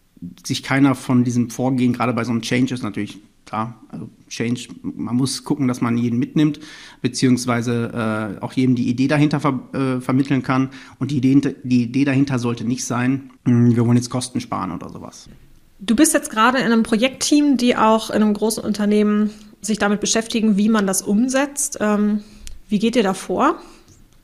sich 0.45 0.63
keiner 0.63 0.95
von 0.95 1.25
diesem 1.25 1.51
Vorgehen, 1.51 1.93
gerade 1.93 2.13
bei 2.13 2.25
so 2.25 2.31
einem 2.31 2.43
Change 2.43 2.75
ist 2.75 2.83
natürlich 2.83 3.19
klar, 3.47 3.81
also 3.89 4.09
Change, 4.29 4.69
man 4.83 5.17
muss 5.17 5.45
gucken, 5.45 5.69
dass 5.69 5.81
man 5.81 5.97
jeden 5.97 6.19
mitnimmt, 6.19 6.61
beziehungsweise 7.01 8.37
äh, 8.41 8.43
auch 8.43 8.53
jedem 8.53 8.75
die 8.75 8.89
Idee 8.89 9.09
dahinter 9.09 9.41
ver 9.41 9.61
äh, 9.73 10.01
vermitteln 10.01 10.43
kann. 10.43 10.71
Und 10.99 11.13
die 11.13 11.19
Idee, 11.19 11.55
die 11.63 11.85
Idee 11.85 12.05
dahinter 12.05 12.39
sollte 12.39 12.65
nicht 12.65 12.85
sein, 12.85 13.31
hm, 13.45 13.75
wir 13.75 13.87
wollen 13.87 13.97
jetzt 13.97 14.11
Kosten 14.11 14.41
sparen 14.41 14.73
oder 14.73 14.91
sowas. 14.91 15.29
Du 15.79 15.95
bist 15.95 16.13
jetzt 16.13 16.31
gerade 16.31 16.59
in 16.59 16.65
einem 16.65 16.83
Projektteam, 16.83 17.57
die 17.57 17.77
auch 17.77 18.11
in 18.11 18.17
einem 18.17 18.35
großen 18.35 18.63
Unternehmen 18.63 19.31
sich 19.61 19.79
damit 19.79 20.01
beschäftigen, 20.01 20.57
wie 20.57 20.69
man 20.69 20.87
das 20.87 21.03
umsetzt. 21.03 21.79
Ähm, 21.81 22.21
wie 22.69 22.79
geht 22.79 22.97
ihr 22.97 23.03
da 23.03 23.15
vor? 23.15 23.61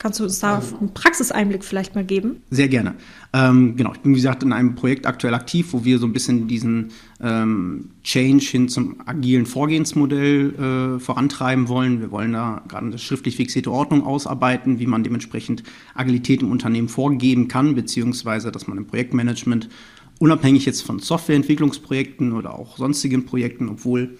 Kannst 0.03 0.19
du 0.19 0.25
uns 0.25 0.39
da 0.39 0.61
einen 0.81 0.93
Praxiseinblick 0.93 1.63
vielleicht 1.63 1.95
mal 1.95 2.03
geben? 2.03 2.41
Sehr 2.49 2.67
gerne. 2.67 2.95
Ähm, 3.31 3.77
genau, 3.77 3.93
ich 3.93 4.01
bin 4.01 4.11
wie 4.11 4.17
gesagt 4.17 4.43
in 4.43 4.51
einem 4.51 4.75
Projekt 4.75 5.05
aktuell 5.05 5.33
aktiv, 5.33 5.67
wo 5.71 5.85
wir 5.85 5.97
so 5.97 6.05
ein 6.05 6.11
bisschen 6.11 6.49
diesen 6.49 6.89
ähm, 7.21 7.91
Change 8.03 8.43
hin 8.43 8.67
zum 8.67 8.97
agilen 9.05 9.45
Vorgehensmodell 9.45 10.97
äh, 10.97 10.99
vorantreiben 10.99 11.69
wollen. 11.69 12.01
Wir 12.01 12.11
wollen 12.11 12.33
da 12.33 12.61
gerade 12.67 12.87
eine 12.87 12.97
schriftlich 12.97 13.37
fixierte 13.37 13.71
Ordnung 13.71 14.05
ausarbeiten, 14.05 14.77
wie 14.77 14.87
man 14.87 15.05
dementsprechend 15.05 15.63
Agilität 15.95 16.41
im 16.41 16.51
Unternehmen 16.51 16.89
vorgeben 16.89 17.47
kann, 17.47 17.73
beziehungsweise 17.73 18.51
dass 18.51 18.67
man 18.67 18.77
im 18.77 18.87
Projektmanagement 18.87 19.69
unabhängig 20.19 20.65
jetzt 20.65 20.81
von 20.81 20.99
Softwareentwicklungsprojekten 20.99 22.33
oder 22.33 22.59
auch 22.59 22.75
sonstigen 22.75 23.25
Projekten, 23.25 23.69
obwohl 23.69 24.17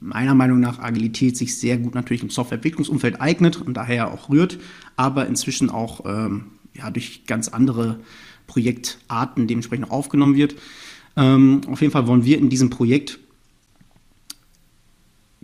meiner 0.00 0.34
Meinung 0.34 0.60
nach 0.60 0.78
Agilität 0.78 1.36
sich 1.36 1.56
sehr 1.58 1.78
gut 1.78 1.94
natürlich 1.94 2.22
im 2.22 2.30
Softwareentwicklungsumfeld 2.30 3.20
eignet 3.20 3.60
und 3.60 3.74
daher 3.74 4.12
auch 4.12 4.28
rührt, 4.28 4.58
aber 4.96 5.26
inzwischen 5.26 5.70
auch 5.70 6.04
ähm, 6.04 6.46
ja, 6.74 6.90
durch 6.90 7.26
ganz 7.26 7.48
andere 7.48 8.00
Projektarten 8.46 9.46
dementsprechend 9.46 9.90
aufgenommen 9.90 10.36
wird. 10.36 10.56
Ähm, 11.16 11.62
auf 11.68 11.80
jeden 11.80 11.92
Fall 11.92 12.06
wollen 12.06 12.24
wir 12.24 12.38
in 12.38 12.50
diesem 12.50 12.70
Projekt 12.70 13.18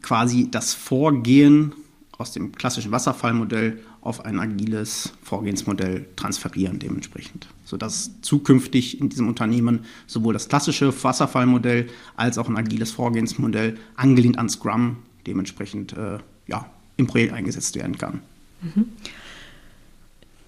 quasi 0.02 0.48
das 0.50 0.74
Vorgehen 0.74 1.72
aus 2.20 2.32
dem 2.32 2.52
klassischen 2.52 2.92
Wasserfallmodell 2.92 3.80
auf 4.02 4.24
ein 4.24 4.38
agiles 4.38 5.12
Vorgehensmodell 5.22 6.06
transferieren 6.16 6.78
dementsprechend, 6.78 7.48
sodass 7.64 8.10
zukünftig 8.20 9.00
in 9.00 9.08
diesem 9.08 9.26
Unternehmen 9.26 9.80
sowohl 10.06 10.34
das 10.34 10.48
klassische 10.48 10.92
Wasserfallmodell 11.02 11.88
als 12.16 12.38
auch 12.38 12.48
ein 12.48 12.56
agiles 12.56 12.90
Vorgehensmodell 12.92 13.78
angelehnt 13.96 14.38
an 14.38 14.48
Scrum 14.48 14.98
dementsprechend 15.26 15.94
äh, 15.94 16.18
ja, 16.46 16.66
im 16.96 17.06
Projekt 17.06 17.32
eingesetzt 17.32 17.74
werden 17.76 17.96
kann. 17.96 18.20
Mhm. 18.62 18.86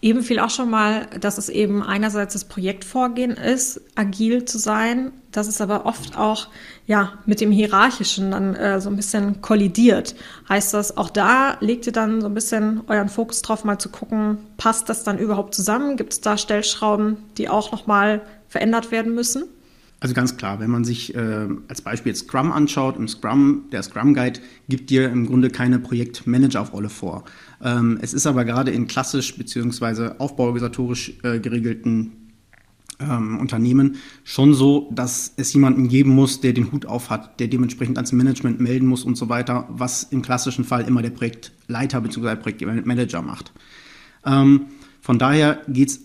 Eben 0.03 0.23
fiel 0.25 0.41
auch 0.41 0.51
schon 0.51 0.69
mal, 0.69 1.07
dass 1.21 1.39
es 1.39 1.49
eben 1.49 1.81
einerseits 1.81 2.33
das 2.33 2.45
Projektvorgehen 2.45 3.31
ist, 3.31 3.81
agil 3.95 4.45
zu 4.45 4.59
sein, 4.59 5.13
dass 5.31 5.47
es 5.47 5.61
aber 5.61 5.87
oft 5.87 6.19
auch 6.19 6.49
ja 6.89 7.13
mit 7.25 7.41
dem 7.41 7.53
hierarchischen 7.53 8.33
dann 8.33 8.57
äh, 8.57 8.81
so 8.81 8.91
ein 8.91 8.97
bisschen 8.97 9.41
kollidiert. 9.43 10.17
Heißt 10.49 10.75
das, 10.75 10.97
auch 10.97 11.09
da 11.09 11.57
legt 11.61 11.87
ihr 11.87 11.93
dann 11.93 12.21
so 12.21 12.27
ein 12.27 12.35
bisschen 12.35 12.83
euren 12.89 13.09
Fokus 13.09 13.43
drauf, 13.43 13.63
mal 13.63 13.79
zu 13.79 13.91
gucken, 13.91 14.39
passt 14.57 14.89
das 14.89 15.05
dann 15.05 15.19
überhaupt 15.19 15.55
zusammen? 15.55 15.97
Gibt 15.97 16.15
es 16.15 16.21
da 16.21 16.37
Stellschrauben, 16.37 17.19
die 17.39 17.49
auch 17.49 17.71
noch 17.71 17.87
mal 17.87 18.23
verändert 18.49 18.91
werden 18.91 19.15
müssen? 19.15 19.45
Also 20.03 20.15
ganz 20.17 20.37
klar, 20.37 20.59
wenn 20.59 20.69
man 20.69 20.83
sich 20.83 21.15
äh, 21.15 21.47
als 21.69 21.81
Beispiel 21.81 22.13
Scrum 22.17 22.51
anschaut, 22.51 22.97
im 22.97 23.07
Scrum, 23.07 23.67
der 23.71 23.85
Scrum 23.85 24.15
Guide 24.15 24.41
gibt 24.69 24.91
dir 24.91 25.09
im 25.09 25.27
Grunde 25.27 25.49
keine 25.49 25.79
Projektmanager-Rolle 25.79 26.89
vor. 26.89 27.23
Ähm, 27.63 28.01
es 28.03 28.13
ist 28.13 28.27
aber 28.27 28.45
gerade 28.45 28.73
in 28.73 28.89
klassisch 28.89 29.37
bzw. 29.39 30.15
aufbauorganisatorisch 30.19 31.13
äh, 31.23 31.39
geregelten 31.39 32.33
ähm, 32.99 33.39
Unternehmen 33.39 33.95
schon 34.25 34.55
so, 34.55 34.91
dass 34.93 35.35
es 35.37 35.53
jemanden 35.53 35.87
geben 35.87 36.11
muss, 36.11 36.41
der 36.41 36.53
den 36.53 36.73
Hut 36.73 36.85
auf 36.85 37.09
hat, 37.09 37.39
der 37.39 37.47
dementsprechend 37.47 37.97
ans 37.97 38.11
Management 38.11 38.59
melden 38.59 38.89
muss 38.89 39.05
und 39.05 39.15
so 39.17 39.29
weiter, 39.29 39.69
was 39.71 40.03
im 40.03 40.21
klassischen 40.21 40.65
Fall 40.65 40.83
immer 40.83 41.03
der 41.03 41.11
Projektleiter 41.11 42.01
bzw. 42.01 42.35
Projektmanager 42.35 43.23
macht. 43.23 43.53
Ähm, 44.27 44.63
von 45.01 45.21
daher 45.21 45.63
geht 45.69 45.91
es 45.91 46.01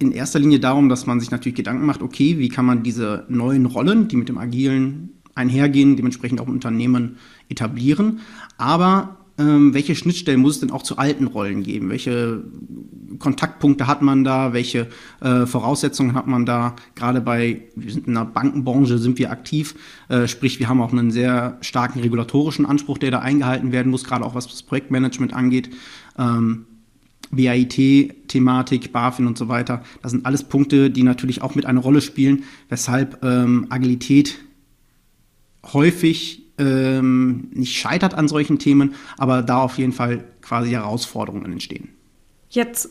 in 0.00 0.12
erster 0.12 0.38
Linie 0.38 0.60
darum, 0.60 0.88
dass 0.88 1.06
man 1.06 1.20
sich 1.20 1.30
natürlich 1.30 1.56
Gedanken 1.56 1.86
macht, 1.86 2.02
okay, 2.02 2.38
wie 2.38 2.48
kann 2.48 2.64
man 2.64 2.82
diese 2.82 3.26
neuen 3.28 3.66
Rollen, 3.66 4.08
die 4.08 4.16
mit 4.16 4.28
dem 4.28 4.38
Agilen 4.38 5.10
einhergehen, 5.34 5.96
dementsprechend 5.96 6.40
auch 6.40 6.48
im 6.48 6.54
Unternehmen 6.54 7.18
etablieren. 7.48 8.20
Aber 8.56 9.18
ähm, 9.38 9.74
welche 9.74 9.94
Schnittstellen 9.94 10.40
muss 10.40 10.54
es 10.54 10.60
denn 10.60 10.70
auch 10.70 10.82
zu 10.82 10.98
alten 10.98 11.26
Rollen 11.26 11.62
geben? 11.62 11.88
Welche 11.90 12.44
Kontaktpunkte 13.18 13.86
hat 13.86 14.02
man 14.02 14.24
da? 14.24 14.52
Welche 14.52 14.88
äh, 15.20 15.46
Voraussetzungen 15.46 16.14
hat 16.14 16.26
man 16.26 16.46
da? 16.46 16.76
Gerade 16.94 17.20
bei, 17.20 17.62
wir 17.76 17.92
sind 17.92 18.06
in 18.06 18.14
der 18.14 18.24
Bankenbranche, 18.24 18.98
sind 18.98 19.18
wir 19.18 19.30
aktiv. 19.30 19.74
Äh, 20.08 20.28
sprich, 20.28 20.58
wir 20.58 20.68
haben 20.68 20.80
auch 20.80 20.92
einen 20.92 21.10
sehr 21.10 21.58
starken 21.60 22.00
regulatorischen 22.00 22.66
Anspruch, 22.66 22.98
der 22.98 23.10
da 23.10 23.20
eingehalten 23.20 23.72
werden 23.72 23.90
muss, 23.90 24.04
gerade 24.04 24.24
auch 24.24 24.34
was 24.34 24.46
das 24.46 24.62
Projektmanagement 24.62 25.32
angeht. 25.32 25.70
Ähm, 26.18 26.66
BAIT-Thematik, 27.30 28.92
BaFin 28.92 29.26
und 29.26 29.38
so 29.38 29.48
weiter. 29.48 29.82
Das 30.02 30.12
sind 30.12 30.26
alles 30.26 30.44
Punkte, 30.44 30.90
die 30.90 31.02
natürlich 31.02 31.42
auch 31.42 31.54
mit 31.54 31.66
eine 31.66 31.80
Rolle 31.80 32.00
spielen, 32.00 32.44
weshalb 32.68 33.22
ähm, 33.24 33.66
Agilität 33.70 34.38
häufig 35.72 36.42
ähm, 36.58 37.48
nicht 37.52 37.76
scheitert 37.76 38.14
an 38.14 38.28
solchen 38.28 38.58
Themen, 38.58 38.94
aber 39.18 39.42
da 39.42 39.62
auf 39.62 39.78
jeden 39.78 39.92
Fall 39.92 40.24
quasi 40.42 40.70
Herausforderungen 40.70 41.52
entstehen. 41.52 41.88
Jetzt 42.50 42.90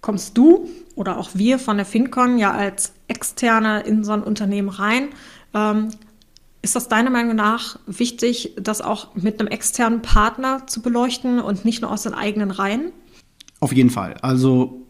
kommst 0.00 0.36
du 0.36 0.68
oder 0.94 1.18
auch 1.18 1.30
wir 1.34 1.58
von 1.58 1.76
der 1.76 1.86
FinCon 1.86 2.38
ja 2.38 2.52
als 2.52 2.92
Externe 3.08 3.80
in 3.80 4.04
so 4.04 4.12
ein 4.12 4.22
Unternehmen 4.22 4.68
rein. 4.68 5.08
Ähm, 5.54 5.88
ist 6.62 6.74
das 6.74 6.88
deiner 6.88 7.10
Meinung 7.10 7.36
nach 7.36 7.78
wichtig, 7.86 8.52
das 8.60 8.80
auch 8.80 9.14
mit 9.14 9.38
einem 9.38 9.48
externen 9.48 10.02
Partner 10.02 10.66
zu 10.66 10.82
beleuchten 10.82 11.38
und 11.38 11.64
nicht 11.64 11.82
nur 11.82 11.92
aus 11.92 12.02
den 12.02 12.14
eigenen 12.14 12.50
Reihen? 12.50 12.92
Auf 13.60 13.72
jeden 13.72 13.90
Fall. 13.90 14.14
Also 14.22 14.86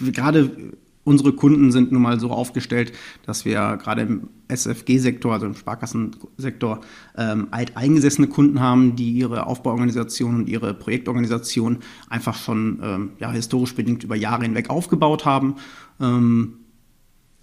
gerade 0.00 0.74
unsere 1.04 1.32
Kunden 1.32 1.70
sind 1.70 1.92
nun 1.92 2.02
mal 2.02 2.18
so 2.18 2.30
aufgestellt, 2.30 2.92
dass 3.26 3.44
wir 3.44 3.76
gerade 3.76 4.02
im 4.02 4.28
SFG-Sektor, 4.48 5.32
also 5.32 5.46
im 5.46 5.54
Sparkassensektor, 5.54 6.80
ähm, 7.16 7.48
alteingesessene 7.50 8.26
Kunden 8.26 8.60
haben, 8.60 8.96
die 8.96 9.12
ihre 9.12 9.46
Aufbauorganisation 9.46 10.34
und 10.34 10.48
ihre 10.48 10.74
Projektorganisation 10.74 11.78
einfach 12.08 12.36
schon 12.36 12.80
ähm, 12.82 13.10
ja, 13.18 13.30
historisch 13.30 13.74
bedingt 13.74 14.02
über 14.02 14.16
Jahre 14.16 14.42
hinweg 14.42 14.70
aufgebaut 14.70 15.24
haben. 15.24 15.56
Ähm, 16.00 16.54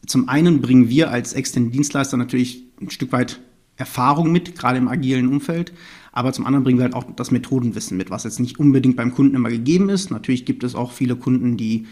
zum 0.06 0.28
einen 0.28 0.62
bringen 0.62 0.90
wir 0.90 1.12
als 1.12 1.34
externe 1.34 1.70
Dienstleister 1.70 2.18
natürlich 2.18 2.64
ein 2.82 2.90
Stück 2.90 3.12
weit 3.12 3.40
Erfahrung 3.82 4.32
mit, 4.32 4.58
gerade 4.58 4.78
im 4.78 4.88
agilen 4.88 5.28
Umfeld. 5.28 5.74
Aber 6.14 6.34
zum 6.34 6.46
anderen 6.46 6.64
bringen 6.64 6.80
wir 6.80 6.84
halt 6.84 6.96
auch 6.96 7.06
das 7.16 7.32
Methodenwissen 7.32 7.98
mit, 7.98 8.10
was 8.10 8.24
jetzt 8.24 8.40
nicht 8.40 8.60
unbedingt 8.60 8.96
beim 8.96 9.14
Kunden 9.14 9.36
immer 9.36 9.50
gegeben 9.50 9.90
ist. 9.90 10.12
Natürlich 10.12 10.46
gibt 10.46 10.64
es 10.64 10.76
auch 10.76 10.92
viele 10.92 11.16
Kunden, 11.16 11.58
die 11.58 11.88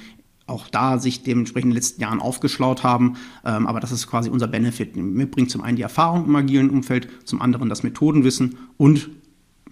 auch 0.45 0.67
da 0.67 0.97
sich 0.97 1.23
dementsprechend 1.23 1.67
in 1.67 1.71
den 1.71 1.75
letzten 1.75 2.01
Jahren 2.01 2.19
aufgeschlaut 2.19 2.83
haben. 2.83 3.17
Ähm, 3.45 3.67
aber 3.67 3.79
das 3.79 3.91
ist 3.91 4.07
quasi 4.07 4.29
unser 4.29 4.47
Benefit. 4.47 4.95
Mitbringt 4.95 5.51
zum 5.51 5.61
einen 5.61 5.77
die 5.77 5.83
Erfahrung 5.83 6.25
im 6.25 6.35
agilen 6.35 6.69
Umfeld, 6.69 7.07
zum 7.25 7.41
anderen 7.41 7.69
das 7.69 7.83
Methodenwissen 7.83 8.57
und 8.77 9.09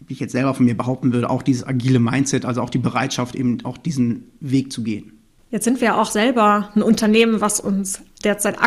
wie 0.05 0.13
ich 0.13 0.19
jetzt 0.19 0.31
selber 0.31 0.53
von 0.53 0.65
mir 0.65 0.77
behaupten 0.77 1.11
würde, 1.11 1.29
auch 1.29 1.41
dieses 1.41 1.65
agile 1.65 1.99
Mindset, 1.99 2.45
also 2.45 2.61
auch 2.61 2.69
die 2.69 2.77
Bereitschaft, 2.77 3.35
eben 3.35 3.57
auch 3.65 3.77
diesen 3.77 4.23
Weg 4.39 4.71
zu 4.71 4.83
gehen. 4.83 5.11
Jetzt 5.49 5.65
sind 5.65 5.81
wir 5.81 5.97
auch 5.97 6.11
selber 6.11 6.69
ein 6.75 6.81
Unternehmen, 6.81 7.41
was 7.41 7.59
uns 7.59 8.01
derzeit 8.23 8.57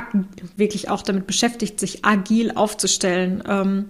wirklich 0.56 0.88
auch 0.88 1.02
damit 1.02 1.26
beschäftigt, 1.26 1.80
sich 1.80 2.04
agil 2.04 2.52
aufzustellen. 2.52 3.42
Ähm, 3.48 3.86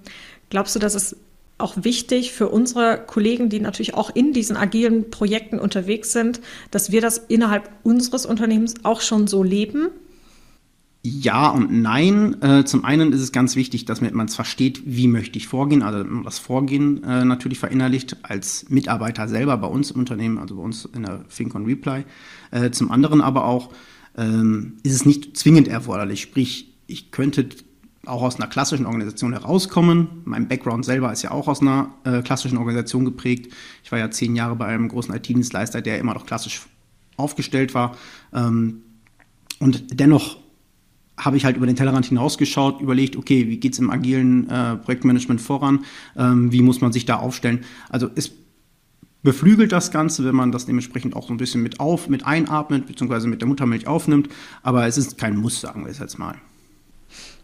glaubst 0.49 0.75
du, 0.75 0.79
dass 0.79 0.95
es 0.95 1.17
auch 1.59 1.77
wichtig 1.85 2.33
für 2.33 2.49
unsere 2.49 3.03
Kollegen, 3.07 3.49
die 3.51 3.61
natürlich 3.61 3.95
auch 3.95 4.11
in 4.15 4.33
diesen 4.33 4.57
agilen 4.57 5.11
Projekten 5.11 5.59
unterwegs 5.59 6.13
sind, 6.13 6.41
dass 6.71 6.91
wir 6.91 7.01
das 7.01 7.19
innerhalb 7.19 7.71
unseres 7.83 8.27
Unternehmens 8.27 8.77
auch 8.85 9.01
schon 9.01 9.27
so 9.27 9.43
leben? 9.43 9.89
Ja 11.03 11.49
und 11.49 11.73
nein. 11.73 12.43
Äh, 12.43 12.65
zum 12.65 12.85
einen 12.85 13.13
ist 13.13 13.23
es 13.23 13.33
ganz 13.33 13.57
wichtig, 13.57 13.87
dass 13.87 14.03
man 14.03 14.27
es 14.27 14.35
versteht, 14.35 14.83
wie 14.85 15.09
möchte 15.09 15.39
ich 15.39 15.49
vorgehen, 15.49 15.83
also 15.83 16.05
das 16.23 16.39
Vorgehen 16.39 17.03
äh, 17.05 17.25
natürlich 17.25 17.59
verinnerlicht 17.59 18.19
als 18.23 18.67
Mitarbeiter 18.69 19.27
selber 19.27 19.57
bei 19.57 19.67
uns 19.67 19.93
im 19.93 20.01
Unternehmen, 20.01 20.37
also 20.37 20.57
bei 20.57 20.63
uns 20.63 20.85
in 20.85 21.05
der 21.05 21.25
Fincon 21.29 21.65
Reply. 21.65 22.05
Äh, 22.51 22.71
zum 22.71 22.91
anderen 22.91 23.23
aber 23.23 23.47
auch 23.47 23.71
ähm, 24.21 24.75
ist 24.83 24.95
es 24.95 25.07
nicht 25.07 25.37
zwingend 25.37 25.67
erforderlich, 25.67 26.21
sprich 26.21 26.75
ich 26.87 27.11
könnte 27.11 27.49
auch 28.07 28.23
aus 28.23 28.37
einer 28.37 28.49
klassischen 28.49 28.87
Organisation 28.87 29.33
herauskommen. 29.33 30.23
Mein 30.25 30.49
Background 30.49 30.85
selber 30.85 31.13
ist 31.13 31.23
ja 31.23 31.31
auch 31.31 31.49
aus 31.49 31.61
einer 31.61 31.95
äh, 32.05 32.23
klassischen 32.23 32.59
Organisation 32.59 33.05
geprägt. 33.05 33.53
Ich 33.85 33.93
war 33.93 33.99
ja 33.99 34.11
zehn 34.11 34.35
Jahre 34.37 34.57
bei 34.57 34.67
einem 34.67 34.89
großen 34.89 35.15
IT-Dienstleister, 35.15 35.83
der 35.83 35.99
immer 35.99 36.15
noch 36.15 36.27
klassisch 36.27 36.63
aufgestellt 37.17 37.75
war. 37.75 37.97
Ähm, 38.33 38.83
und 39.59 40.01
dennoch 40.01 40.39
habe 41.19 41.37
ich 41.37 41.45
halt 41.45 41.57
über 41.57 41.67
den 41.67 41.77
Tellerrand 41.77 42.07
hinausgeschaut, 42.07 42.81
überlegt, 42.81 43.17
okay, 43.17 43.47
wie 43.49 43.59
geht 43.59 43.75
es 43.75 43.79
im 43.79 43.91
agilen 43.91 44.49
äh, 44.49 44.77
Projektmanagement 44.77 45.41
voran? 45.41 45.85
Ähm, 46.17 46.51
wie 46.51 46.63
muss 46.63 46.81
man 46.81 46.93
sich 46.93 47.05
da 47.05 47.17
aufstellen? 47.17 47.65
Also 47.91 48.09
es 48.15 48.33
beflügelt 49.23 49.73
das 49.73 49.91
Ganze, 49.91 50.25
wenn 50.25 50.35
man 50.35 50.53
das 50.53 50.67
dementsprechend 50.67 51.15
auch 51.17 51.27
so 51.27 51.35
ein 51.35 51.37
bisschen 51.37 51.63
mit 51.63 51.81
auf, 51.81 52.09
mit 52.09 52.27
einatmet, 52.27 52.87
beziehungsweise 52.87 53.29
mit 53.29 53.41
der 53.41 53.49
Muttermilch 53.49 53.87
aufnimmt. 53.87 54.29
Aber 54.63 54.87
es 54.87 54.97
ist 54.97 55.19
kein 55.19 55.37
Muss, 55.37 55.61
sagen 55.61 55.85
wir 55.85 55.91
es 55.91 55.99
jetzt 55.99 56.19
mal. 56.19 56.37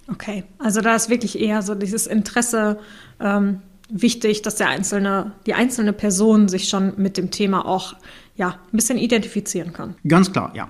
Okay, 0.09 0.45
also 0.59 0.80
da 0.80 0.95
ist 0.95 1.11
wirklich 1.11 1.38
eher 1.38 1.62
so 1.62 1.75
dieses 1.75 2.06
Interesse 2.06 2.78
ähm, 3.21 3.61
wichtig, 3.88 4.42
dass 4.42 4.56
der 4.56 4.68
einzelne, 4.68 5.33
die 5.47 5.54
einzelne 5.54 5.92
Person 5.92 6.49
sich 6.49 6.68
schon 6.68 6.95
mit 6.97 7.16
dem 7.16 7.30
Thema 7.30 7.66
auch 7.66 7.95
ja, 8.37 8.61
ein 8.73 8.76
bisschen 8.76 8.99
identifizieren 8.99 9.73
kann. 9.73 9.97
Ganz 10.06 10.33
klar, 10.33 10.52
ja. 10.54 10.68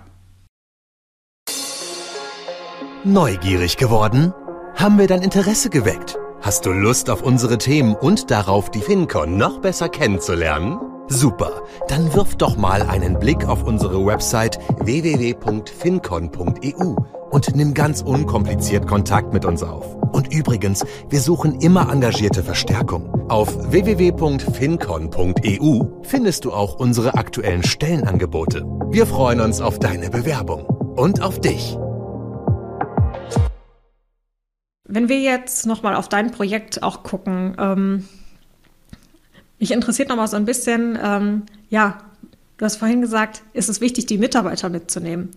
Neugierig 3.04 3.76
geworden? 3.76 4.32
Haben 4.75 4.98
wir 4.98 5.06
dein 5.06 5.22
Interesse 5.22 5.70
geweckt? 5.70 6.18
Hast 6.40 6.66
du 6.66 6.72
Lust 6.72 7.10
auf 7.10 7.22
unsere 7.22 7.58
Themen 7.58 7.94
und 7.94 8.30
darauf, 8.30 8.70
die 8.70 8.80
FinCon 8.80 9.36
noch 9.36 9.60
besser 9.60 9.88
kennenzulernen? 9.88 10.78
Super, 11.08 11.62
dann 11.86 12.12
wirf 12.14 12.34
doch 12.34 12.56
mal 12.56 12.82
einen 12.82 13.16
Blick 13.20 13.46
auf 13.46 13.62
unsere 13.62 14.04
Website 14.04 14.58
www.fincon.eu 14.80 16.96
und 17.30 17.54
nimm 17.54 17.75
ganz 17.75 18.02
unkompliziert 18.02 18.88
Kontakt 18.88 19.32
mit 19.32 19.44
uns 19.44 19.62
auf. 19.62 19.94
Und 20.12 20.34
übrigens, 20.34 20.84
wir 21.08 21.20
suchen 21.20 21.60
immer 21.60 21.92
engagierte 21.92 22.42
Verstärkung. 22.42 23.30
Auf 23.30 23.70
www.fincon.eu 23.70 25.84
findest 26.02 26.44
du 26.44 26.52
auch 26.52 26.80
unsere 26.80 27.14
aktuellen 27.14 27.62
Stellenangebote. 27.62 28.64
Wir 28.90 29.06
freuen 29.06 29.40
uns 29.40 29.60
auf 29.60 29.78
deine 29.78 30.10
Bewerbung 30.10 30.64
und 30.64 31.22
auf 31.22 31.40
dich. 31.40 31.78
Wenn 34.88 35.08
wir 35.08 35.20
jetzt 35.20 35.66
nochmal 35.66 35.94
auf 35.94 36.08
dein 36.08 36.32
Projekt 36.32 36.82
auch 36.82 37.04
gucken, 37.04 37.56
ähm 37.60 38.08
mich 39.58 39.70
interessiert 39.70 40.08
noch 40.08 40.16
mal 40.16 40.28
so 40.28 40.36
ein 40.36 40.44
bisschen, 40.44 40.98
ähm, 41.02 41.42
ja, 41.68 41.98
du 42.58 42.64
hast 42.64 42.76
vorhin 42.76 43.00
gesagt, 43.00 43.42
ist 43.52 43.68
es 43.68 43.80
wichtig, 43.80 44.06
die 44.06 44.18
Mitarbeiter 44.18 44.68
mitzunehmen. 44.68 45.30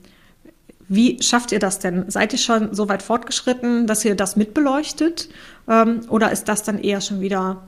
Wie 0.87 1.21
schafft 1.21 1.51
ihr 1.51 1.59
das 1.59 1.79
denn? 1.79 2.09
Seid 2.09 2.33
ihr 2.33 2.39
schon 2.39 2.73
so 2.73 2.89
weit 2.89 3.03
fortgeschritten, 3.03 3.85
dass 3.85 4.03
ihr 4.03 4.15
das 4.15 4.35
mitbeleuchtet? 4.35 5.29
Ähm, 5.67 6.01
oder 6.09 6.31
ist 6.31 6.45
das 6.45 6.63
dann 6.63 6.79
eher 6.79 6.99
schon 6.99 7.21
wieder, 7.21 7.67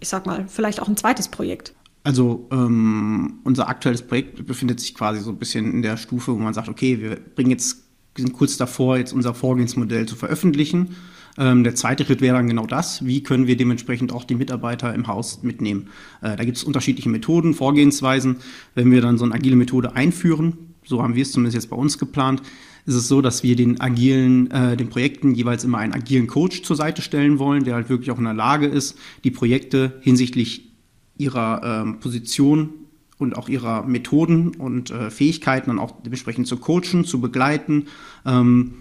ich 0.00 0.08
sag 0.08 0.26
mal, 0.26 0.46
vielleicht 0.48 0.80
auch 0.80 0.88
ein 0.88 0.96
zweites 0.96 1.28
Projekt? 1.28 1.74
Also 2.04 2.48
ähm, 2.52 3.40
unser 3.44 3.68
aktuelles 3.68 4.02
Projekt 4.02 4.46
befindet 4.46 4.80
sich 4.80 4.94
quasi 4.94 5.20
so 5.20 5.30
ein 5.30 5.38
bisschen 5.38 5.72
in 5.72 5.82
der 5.82 5.96
Stufe, 5.96 6.32
wo 6.32 6.38
man 6.38 6.54
sagt, 6.54 6.68
okay, 6.68 7.00
wir 7.00 7.16
bringen 7.16 7.50
jetzt, 7.50 7.78
wir 8.14 8.24
sind 8.24 8.32
kurz 8.32 8.56
davor, 8.56 8.96
jetzt 8.96 9.12
unser 9.12 9.34
Vorgehensmodell 9.34 10.06
zu 10.06 10.16
veröffentlichen 10.16 10.96
ähm, 11.38 11.64
der 11.64 11.74
zweite 11.74 12.04
Schritt 12.04 12.20
wäre 12.20 12.36
dann 12.36 12.48
genau 12.48 12.66
das. 12.66 13.04
Wie 13.04 13.22
können 13.22 13.46
wir 13.46 13.56
dementsprechend 13.56 14.12
auch 14.12 14.24
die 14.24 14.34
Mitarbeiter 14.34 14.94
im 14.94 15.06
Haus 15.06 15.42
mitnehmen? 15.42 15.88
Äh, 16.20 16.36
da 16.36 16.44
gibt 16.44 16.56
es 16.56 16.64
unterschiedliche 16.64 17.08
Methoden, 17.08 17.54
Vorgehensweisen. 17.54 18.36
Wenn 18.74 18.90
wir 18.90 19.00
dann 19.00 19.18
so 19.18 19.24
eine 19.24 19.34
agile 19.34 19.56
Methode 19.56 19.96
einführen, 19.96 20.58
so 20.84 21.02
haben 21.02 21.14
wir 21.14 21.22
es 21.22 21.32
zumindest 21.32 21.54
jetzt 21.54 21.70
bei 21.70 21.76
uns 21.76 21.98
geplant, 21.98 22.42
ist 22.84 22.94
es 22.94 23.08
so, 23.08 23.22
dass 23.22 23.42
wir 23.42 23.56
den 23.56 23.80
agilen, 23.80 24.50
äh, 24.50 24.76
den 24.76 24.88
Projekten 24.88 25.34
jeweils 25.34 25.64
immer 25.64 25.78
einen 25.78 25.92
agilen 25.92 26.26
Coach 26.26 26.62
zur 26.62 26.76
Seite 26.76 27.00
stellen 27.00 27.38
wollen, 27.38 27.64
der 27.64 27.74
halt 27.74 27.88
wirklich 27.88 28.10
auch 28.10 28.18
in 28.18 28.24
der 28.24 28.34
Lage 28.34 28.66
ist, 28.66 28.98
die 29.24 29.30
Projekte 29.30 30.00
hinsichtlich 30.00 30.72
ihrer 31.16 31.82
ähm, 31.82 32.00
Position 32.00 32.70
und 33.18 33.36
auch 33.36 33.48
ihrer 33.48 33.84
Methoden 33.84 34.48
und 34.56 34.90
äh, 34.90 35.10
Fähigkeiten 35.10 35.70
dann 35.70 35.78
auch 35.78 36.02
dementsprechend 36.02 36.48
zu 36.48 36.56
coachen, 36.56 37.04
zu 37.04 37.20
begleiten, 37.20 37.86
ähm, 38.26 38.74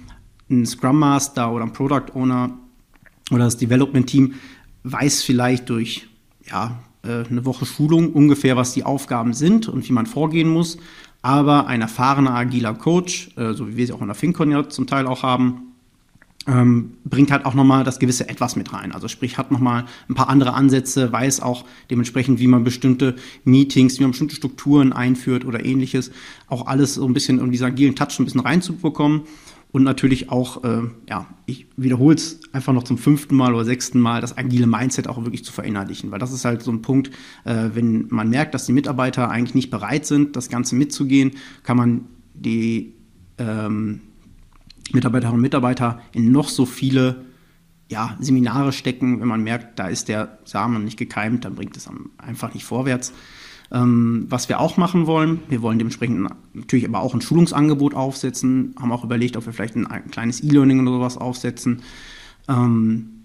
ein 0.51 0.65
Scrum 0.65 0.99
Master 0.99 1.51
oder 1.51 1.63
ein 1.63 1.73
Product 1.73 2.13
Owner 2.13 2.51
oder 3.31 3.45
das 3.45 3.57
Development 3.57 4.05
Team 4.05 4.33
weiß 4.83 5.23
vielleicht 5.23 5.69
durch 5.69 6.07
ja, 6.49 6.79
äh, 7.03 7.23
eine 7.29 7.45
Woche 7.45 7.65
Schulung 7.65 8.11
ungefähr, 8.13 8.57
was 8.57 8.73
die 8.73 8.83
Aufgaben 8.83 9.33
sind 9.33 9.67
und 9.67 9.87
wie 9.87 9.93
man 9.93 10.05
vorgehen 10.05 10.49
muss. 10.49 10.77
Aber 11.21 11.67
ein 11.67 11.81
erfahrener 11.81 12.33
agiler 12.33 12.73
Coach, 12.73 13.29
äh, 13.37 13.53
so 13.53 13.67
wie 13.67 13.77
wir 13.77 13.87
sie 13.87 13.93
auch 13.93 14.01
in 14.01 14.07
der 14.07 14.15
FinCon 14.15 14.51
ja 14.51 14.67
zum 14.67 14.87
Teil 14.87 15.07
auch 15.07 15.23
haben, 15.23 15.71
ähm, 16.47 16.93
bringt 17.05 17.31
halt 17.31 17.45
auch 17.45 17.53
nochmal 17.53 17.83
das 17.83 17.99
gewisse 17.99 18.27
Etwas 18.27 18.55
mit 18.55 18.73
rein. 18.73 18.91
Also 18.91 19.07
sprich, 19.07 19.37
hat 19.37 19.51
nochmal 19.51 19.85
ein 20.09 20.15
paar 20.15 20.29
andere 20.29 20.53
Ansätze, 20.53 21.11
weiß 21.11 21.41
auch 21.41 21.65
dementsprechend, 21.91 22.39
wie 22.39 22.47
man 22.47 22.63
bestimmte 22.63 23.15
Meetings, 23.43 23.99
wie 23.99 24.03
man 24.03 24.11
bestimmte 24.11 24.35
Strukturen 24.35 24.91
einführt 24.91 25.45
oder 25.45 25.63
ähnliches. 25.63 26.11
Auch 26.47 26.65
alles 26.65 26.95
so 26.95 27.05
ein 27.05 27.13
bisschen, 27.13 27.39
um 27.39 27.51
diesen 27.51 27.67
agilen 27.67 27.95
Touch 27.95 28.19
ein 28.19 28.25
bisschen 28.25 28.41
reinzubekommen. 28.41 29.21
Und 29.71 29.83
natürlich 29.83 30.29
auch, 30.29 30.63
äh, 30.65 30.81
ja, 31.09 31.27
ich 31.45 31.67
wiederhole 31.77 32.15
es 32.15 32.41
einfach 32.51 32.73
noch 32.73 32.83
zum 32.83 32.97
fünften 32.97 33.35
Mal 33.35 33.53
oder 33.53 33.63
sechsten 33.63 34.01
Mal, 34.01 34.19
das 34.19 34.37
agile 34.37 34.67
Mindset 34.67 35.07
auch 35.07 35.23
wirklich 35.23 35.45
zu 35.45 35.53
verinnerlichen. 35.53 36.11
Weil 36.11 36.19
das 36.19 36.33
ist 36.33 36.43
halt 36.43 36.61
so 36.61 36.71
ein 36.71 36.81
Punkt, 36.81 37.09
äh, 37.45 37.69
wenn 37.73 38.07
man 38.09 38.29
merkt, 38.29 38.53
dass 38.53 38.65
die 38.65 38.73
Mitarbeiter 38.73 39.29
eigentlich 39.29 39.55
nicht 39.55 39.69
bereit 39.69 40.05
sind, 40.05 40.35
das 40.35 40.49
Ganze 40.49 40.75
mitzugehen, 40.75 41.31
kann 41.63 41.77
man 41.77 42.05
die 42.33 42.95
ähm, 43.37 44.01
Mitarbeiterinnen 44.91 45.37
und 45.37 45.41
Mitarbeiter 45.41 46.01
in 46.11 46.31
noch 46.31 46.49
so 46.49 46.65
viele 46.65 47.25
ja, 47.89 48.17
Seminare 48.19 48.73
stecken. 48.73 49.21
Wenn 49.21 49.27
man 49.27 49.41
merkt, 49.43 49.79
da 49.79 49.87
ist 49.87 50.09
der 50.09 50.39
Samen 50.43 50.83
nicht 50.83 50.97
gekeimt, 50.97 51.45
dann 51.45 51.55
bringt 51.55 51.77
es 51.77 51.89
einfach 52.17 52.53
nicht 52.53 52.65
vorwärts. 52.65 53.13
Ähm, 53.71 54.25
was 54.29 54.49
wir 54.49 54.59
auch 54.59 54.75
machen 54.77 55.07
wollen, 55.07 55.39
wir 55.47 55.61
wollen 55.61 55.77
dementsprechend 55.77 56.29
natürlich 56.53 56.85
aber 56.85 57.01
auch 57.01 57.13
ein 57.13 57.21
Schulungsangebot 57.21 57.93
aufsetzen, 57.93 58.75
haben 58.79 58.91
auch 58.91 59.05
überlegt, 59.05 59.37
ob 59.37 59.45
wir 59.45 59.53
vielleicht 59.53 59.75
ein, 59.75 59.87
ein 59.87 60.11
kleines 60.11 60.43
E-Learning 60.43 60.81
oder 60.81 60.97
sowas 60.97 61.17
aufsetzen. 61.17 61.81
Ähm, 62.49 63.21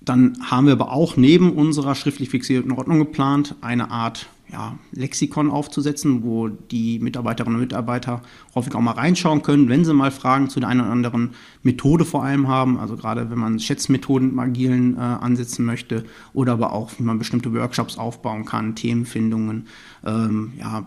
dann 0.00 0.36
haben 0.42 0.66
wir 0.66 0.72
aber 0.72 0.92
auch 0.92 1.16
neben 1.16 1.52
unserer 1.52 1.94
schriftlich 1.94 2.30
fixierten 2.30 2.72
Ordnung 2.72 2.98
geplant, 2.98 3.56
eine 3.60 3.90
Art 3.90 4.28
ja, 4.52 4.78
Lexikon 4.92 5.50
aufzusetzen, 5.50 6.22
wo 6.22 6.48
die 6.48 6.98
Mitarbeiterinnen 6.98 7.56
und 7.56 7.62
Mitarbeiter 7.62 8.22
häufig 8.54 8.74
auch 8.74 8.80
mal 8.80 8.92
reinschauen 8.92 9.42
können, 9.42 9.68
wenn 9.68 9.84
sie 9.84 9.94
mal 9.94 10.10
Fragen 10.10 10.50
zu 10.50 10.60
der 10.60 10.68
einen 10.68 10.82
oder 10.82 10.90
anderen 10.90 11.30
Methode 11.62 12.04
vor 12.04 12.22
allem 12.22 12.48
haben. 12.48 12.78
Also 12.78 12.96
gerade 12.96 13.30
wenn 13.30 13.38
man 13.38 13.58
Schätzmethoden 13.58 14.30
im 14.30 14.38
Agilen 14.38 14.96
äh, 14.96 15.00
ansetzen 15.00 15.64
möchte 15.64 16.04
oder 16.34 16.52
aber 16.52 16.72
auch, 16.72 16.92
wie 16.98 17.02
man 17.02 17.18
bestimmte 17.18 17.52
Workshops 17.54 17.96
aufbauen 17.96 18.44
kann, 18.44 18.76
Themenfindungen, 18.76 19.68
ähm, 20.04 20.52
ja, 20.58 20.86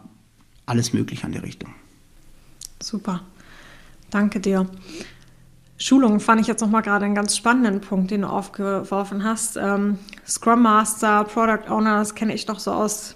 alles 0.67 0.93
möglich 0.93 1.25
an 1.25 1.31
der 1.31 1.43
Richtung. 1.43 1.71
Super. 2.81 3.21
Danke 4.11 4.39
dir. 4.39 4.69
Schulungen 5.77 6.19
fand 6.19 6.39
ich 6.39 6.47
jetzt 6.47 6.61
nochmal 6.61 6.83
gerade 6.83 7.05
einen 7.05 7.15
ganz 7.15 7.35
spannenden 7.35 7.81
Punkt, 7.81 8.11
den 8.11 8.21
du 8.21 8.29
aufgeworfen 8.29 9.23
hast. 9.23 9.57
Ähm, 9.57 9.97
Scrum 10.25 10.61
Master, 10.61 11.23
Product 11.25 11.69
Owner, 11.69 11.97
das 11.97 12.15
kenne 12.15 12.33
ich 12.33 12.45
doch 12.45 12.59
so 12.59 12.71
aus 12.71 13.15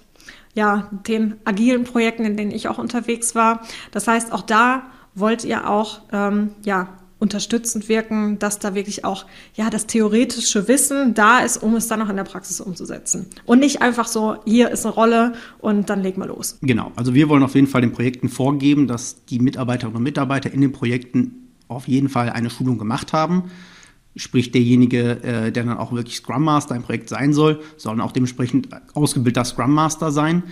ja, 0.54 0.90
den 1.06 1.34
agilen 1.44 1.84
Projekten, 1.84 2.24
in 2.24 2.36
denen 2.36 2.50
ich 2.50 2.68
auch 2.68 2.78
unterwegs 2.78 3.34
war. 3.34 3.62
Das 3.92 4.08
heißt, 4.08 4.32
auch 4.32 4.42
da 4.42 4.82
wollt 5.14 5.44
ihr 5.44 5.68
auch 5.68 6.02
ähm, 6.12 6.50
ja, 6.64 6.88
unterstützend 7.20 7.88
wirken, 7.88 8.38
dass 8.38 8.58
da 8.58 8.74
wirklich 8.74 9.04
auch 9.04 9.26
ja 9.54 9.70
das 9.70 9.86
theoretische 9.86 10.66
Wissen 10.66 11.14
da 11.14 11.40
ist, 11.40 11.58
um 11.58 11.76
es 11.76 11.86
dann 11.86 12.02
auch 12.02 12.08
in 12.08 12.16
der 12.16 12.24
Praxis 12.24 12.60
umzusetzen. 12.60 13.26
Und 13.44 13.60
nicht 13.60 13.82
einfach 13.82 14.08
so, 14.08 14.36
hier 14.44 14.70
ist 14.70 14.84
eine 14.84 14.94
Rolle 14.94 15.34
und 15.58 15.90
dann 15.90 16.02
leg 16.02 16.16
mal 16.16 16.28
los. 16.28 16.58
Genau, 16.62 16.90
also 16.96 17.14
wir 17.14 17.28
wollen 17.28 17.42
auf 17.42 17.54
jeden 17.54 17.66
Fall 17.66 17.82
den 17.82 17.92
Projekten 17.92 18.28
vorgeben, 18.28 18.88
dass 18.88 19.24
die 19.26 19.38
Mitarbeiterinnen 19.38 19.96
und 19.96 20.02
Mitarbeiter 20.02 20.52
in 20.52 20.60
den 20.60 20.72
Projekten 20.72 21.52
auf 21.68 21.86
jeden 21.86 22.08
Fall 22.08 22.30
eine 22.30 22.50
Schulung 22.50 22.78
gemacht 22.78 23.12
haben. 23.12 23.50
Sprich, 24.16 24.50
derjenige, 24.50 25.22
äh, 25.22 25.52
der 25.52 25.64
dann 25.64 25.78
auch 25.78 25.92
wirklich 25.92 26.16
Scrum 26.16 26.44
Master 26.44 26.74
im 26.74 26.82
Projekt 26.82 27.08
sein 27.08 27.32
soll, 27.32 27.60
soll 27.76 28.00
auch 28.00 28.12
dementsprechend 28.12 28.68
ausgebildeter 28.94 29.44
Scrum 29.44 29.72
Master 29.72 30.10
sein 30.10 30.42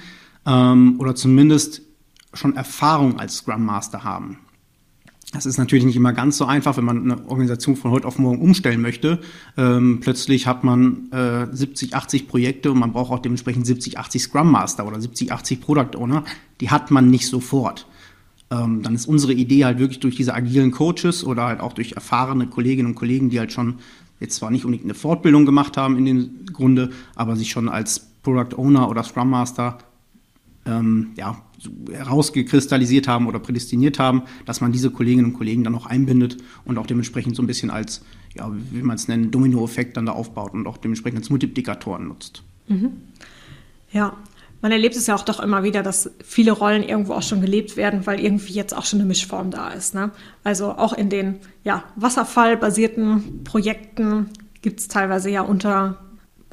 ähm, 0.47 0.97
oder 0.99 1.14
zumindest 1.14 1.83
schon 2.35 2.57
Erfahrung 2.57 3.18
als 3.18 3.38
Scrum 3.38 3.64
Master 3.64 4.05
haben. 4.05 4.38
Das 5.33 5.44
ist 5.44 5.59
natürlich 5.59 5.85
nicht 5.85 5.97
immer 5.97 6.14
ganz 6.14 6.38
so 6.38 6.47
einfach, 6.47 6.79
wenn 6.79 6.87
man 6.87 7.03
eine 7.03 7.29
Organisation 7.29 7.77
von 7.77 7.90
heute 7.90 8.07
auf 8.07 8.18
morgen 8.18 8.40
umstellen 8.40 8.81
möchte. 8.81 9.18
Ähm, 9.59 10.01
plötzlich 10.01 10.47
hat 10.47 10.64
man 10.64 11.11
äh, 11.12 11.49
70, 11.53 11.94
80 11.94 12.29
Projekte 12.29 12.71
und 12.71 12.79
man 12.79 12.92
braucht 12.92 13.12
auch 13.12 13.18
dementsprechend 13.18 13.66
70, 13.66 13.99
80 13.99 14.23
Scrum 14.23 14.51
Master 14.51 14.87
oder 14.87 14.99
70, 14.99 15.31
80 15.31 15.61
Product 15.61 15.99
Owner. 15.99 16.25
Die 16.62 16.71
hat 16.71 16.90
man 16.90 17.11
nicht 17.11 17.27
sofort 17.27 17.87
ähm, 18.51 18.83
dann 18.83 18.95
ist 18.95 19.07
unsere 19.07 19.33
Idee 19.33 19.65
halt 19.65 19.79
wirklich 19.79 20.01
durch 20.01 20.17
diese 20.17 20.35
agilen 20.35 20.71
Coaches 20.71 21.25
oder 21.25 21.45
halt 21.45 21.61
auch 21.61 21.73
durch 21.73 21.93
erfahrene 21.93 22.47
Kolleginnen 22.47 22.89
und 22.89 22.95
Kollegen, 22.95 23.31
die 23.31 23.39
halt 23.39 23.53
schon 23.53 23.77
jetzt 24.21 24.37
zwar 24.37 24.51
nicht 24.51 24.65
unbedingt 24.65 24.87
eine 24.87 24.95
Fortbildung 24.95 25.47
gemacht 25.47 25.77
haben 25.77 25.97
in 25.99 26.05
dem 26.05 26.47
Grunde, 26.53 26.91
aber 27.15 27.37
sich 27.37 27.51
schon 27.51 27.69
als 27.69 28.01
Product 28.23 28.57
Owner 28.57 28.89
oder 28.89 29.05
Scrum 29.05 29.31
Master 29.31 29.79
ähm, 30.67 31.09
ja, 31.17 31.43
herausgekristallisiert 31.91 33.09
haben 33.09 33.27
oder 33.27 33.39
prädestiniert 33.39 33.99
haben, 33.99 34.23
dass 34.47 34.61
man 34.61 34.73
diese 34.73 34.91
Kolleginnen 34.91 35.27
und 35.27 35.35
Kollegen 35.35 35.65
dann 35.65 35.75
auch 35.75 35.87
einbindet 35.87 36.37
und 36.65 36.79
auch 36.79 36.87
dementsprechend 36.87 37.37
so 37.37 37.43
ein 37.43 37.47
bisschen 37.47 37.71
als, 37.71 38.05
ja, 38.35 38.51
wie 38.71 38.83
man 38.83 38.97
es 38.97 39.09
nennt, 39.09 39.35
Domino-Effekt 39.35 39.97
dann 39.97 40.07
da 40.07 40.13
aufbaut 40.13 40.53
und 40.55 40.67
auch 40.67 40.77
dementsprechend 40.79 41.19
als 41.19 41.31
Multiplikatoren 41.31 42.09
nutzt. 42.09 42.43
Mhm. 42.69 42.93
Ja, 43.93 44.17
man 44.61 44.73
erlebt 44.73 44.97
es 44.97 45.07
ja 45.07 45.14
auch 45.14 45.25
doch 45.25 45.40
immer 45.40 45.62
wieder, 45.62 45.83
dass 45.83 46.11
viele 46.25 46.53
Rollen 46.53 46.83
irgendwo 46.83 47.14
auch 47.14 47.23
schon 47.23 47.40
gelebt 47.40 47.77
werden, 47.77 48.07
weil 48.07 48.21
irgendwie 48.21 48.55
jetzt 48.55 48.77
auch 48.77 48.85
schon 48.85 48.99
eine 48.99 49.09
Mischform 49.09 49.51
da 49.51 49.71
ist. 49.71 49.94
Ne? 49.94 50.11
Also 50.44 50.73
auch 50.73 50.92
in 50.92 51.11
den 51.11 51.38
ja, 51.64 51.85
wasserfallbasierten 51.97 53.44
Projekten 53.44 54.31
gibt 54.62 54.81
es 54.81 54.88
teilweise 54.88 55.31
ja 55.31 55.42
unter 55.42 55.99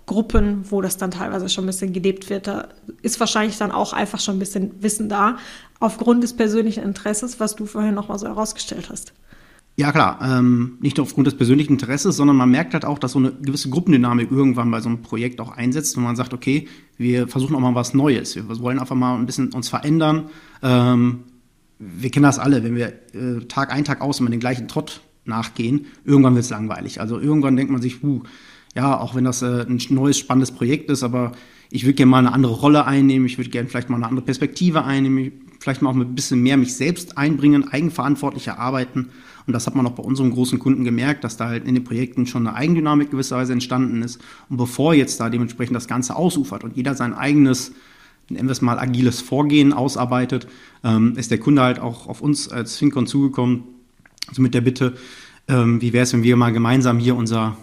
Gruppen, 0.05 0.65
wo 0.69 0.81
das 0.81 0.97
dann 0.97 1.09
teilweise 1.09 1.49
schon 1.49 1.63
ein 1.63 1.67
bisschen 1.67 1.93
gelebt 1.93 2.29
wird. 2.29 2.45
Da 2.45 2.67
ist 3.01 3.19
wahrscheinlich 3.19 3.57
dann 3.57 3.71
auch 3.71 3.91
einfach 3.91 4.19
schon 4.19 4.35
ein 4.35 4.39
bisschen 4.39 4.83
Wissen 4.83 5.09
da, 5.09 5.37
aufgrund 5.79 6.23
des 6.23 6.35
persönlichen 6.35 6.83
Interesses, 6.83 7.39
was 7.39 7.55
du 7.55 7.65
vorhin 7.65 7.95
nochmal 7.95 8.19
so 8.19 8.27
herausgestellt 8.27 8.89
hast. 8.91 9.13
Ja, 9.77 9.91
klar. 9.91 10.19
Ähm, 10.21 10.77
nicht 10.79 10.97
nur 10.97 11.05
aufgrund 11.05 11.27
des 11.27 11.35
persönlichen 11.35 11.73
Interesses, 11.73 12.15
sondern 12.15 12.37
man 12.37 12.49
merkt 12.49 12.73
halt 12.73 12.85
auch, 12.85 12.97
dass 12.97 13.11
so 13.11 13.19
eine 13.19 13.33
gewisse 13.33 13.69
Gruppendynamik 13.69 14.31
irgendwann 14.31 14.71
bei 14.71 14.79
so 14.79 14.87
einem 14.87 15.01
Projekt 15.01 15.41
auch 15.41 15.51
einsetzt, 15.51 15.97
wenn 15.97 16.03
man 16.03 16.15
sagt, 16.15 16.33
okay, 16.33 16.67
wir 16.97 17.27
versuchen 17.27 17.55
auch 17.55 17.59
mal 17.59 17.75
was 17.75 17.93
Neues. 17.93 18.35
Wir 18.35 18.47
wollen 18.59 18.79
einfach 18.79 18.95
mal 18.95 19.17
ein 19.17 19.25
bisschen 19.25 19.51
uns 19.51 19.67
verändern. 19.67 20.29
Ähm, 20.63 21.23
wir 21.77 22.09
kennen 22.09 22.23
das 22.23 22.39
alle, 22.39 22.63
wenn 22.63 22.75
wir 22.75 22.87
äh, 23.13 23.45
Tag 23.49 23.73
ein, 23.73 23.83
Tag 23.83 23.99
aus 23.99 24.21
immer 24.21 24.29
den 24.29 24.39
gleichen 24.39 24.69
Trott 24.69 25.01
nachgehen, 25.25 25.87
irgendwann 26.05 26.35
wird 26.35 26.45
es 26.45 26.51
langweilig. 26.51 27.01
Also 27.01 27.19
irgendwann 27.19 27.57
denkt 27.57 27.71
man 27.71 27.81
sich, 27.81 27.99
puh, 27.99 28.21
ja, 28.75 28.97
auch 28.97 29.15
wenn 29.15 29.23
das 29.23 29.41
äh, 29.41 29.65
ein 29.67 29.81
neues, 29.89 30.17
spannendes 30.17 30.51
Projekt 30.51 30.89
ist, 30.89 31.03
aber 31.03 31.33
ich 31.69 31.83
würde 31.83 31.95
gerne 31.95 32.11
mal 32.11 32.19
eine 32.19 32.31
andere 32.31 32.53
Rolle 32.53 32.85
einnehmen, 32.85 33.25
ich 33.25 33.37
würde 33.37 33.49
gerne 33.49 33.67
vielleicht 33.67 33.89
mal 33.89 33.97
eine 33.97 34.07
andere 34.07 34.25
Perspektive 34.25 34.85
einnehmen, 34.85 35.31
vielleicht 35.59 35.81
mal 35.81 35.89
auch 35.89 35.95
ein 35.95 36.15
bisschen 36.15 36.41
mehr 36.41 36.57
mich 36.57 36.75
selbst 36.75 37.17
einbringen, 37.17 37.67
eigenverantwortlicher 37.67 38.59
arbeiten. 38.59 39.09
Und 39.47 39.53
das 39.53 39.67
hat 39.67 39.75
man 39.75 39.85
auch 39.85 39.91
bei 39.91 40.03
unserem 40.03 40.31
großen 40.31 40.59
Kunden 40.59 40.83
gemerkt, 40.83 41.23
dass 41.23 41.37
da 41.37 41.47
halt 41.47 41.67
in 41.67 41.75
den 41.75 41.83
Projekten 41.83 42.25
schon 42.25 42.47
eine 42.47 42.55
Eigendynamik 42.55 43.11
gewisserweise 43.11 43.53
entstanden 43.53 44.01
ist. 44.01 44.19
Und 44.49 44.57
bevor 44.57 44.93
jetzt 44.93 45.19
da 45.19 45.29
dementsprechend 45.29 45.75
das 45.75 45.87
Ganze 45.87 46.15
ausufert 46.15 46.63
und 46.63 46.75
jeder 46.75 46.95
sein 46.95 47.13
eigenes, 47.13 47.71
nennen 48.29 48.47
wir 48.47 48.53
es 48.53 48.61
mal, 48.61 48.79
agiles 48.79 49.21
Vorgehen 49.21 49.71
ausarbeitet, 49.71 50.47
ähm, 50.83 51.13
ist 51.15 51.31
der 51.31 51.39
Kunde 51.39 51.61
halt 51.61 51.79
auch 51.79 52.07
auf 52.07 52.21
uns 52.21 52.49
als 52.49 52.77
FinCon 52.77 53.07
zugekommen, 53.07 53.63
also 54.27 54.41
mit 54.41 54.53
der 54.55 54.61
Bitte, 54.61 54.95
ähm, 55.47 55.81
wie 55.81 55.93
wäre 55.93 56.03
es, 56.03 56.13
wenn 56.13 56.23
wir 56.23 56.35
mal 56.35 56.51
gemeinsam 56.51 56.97
hier 56.97 57.15
unser 57.15 57.57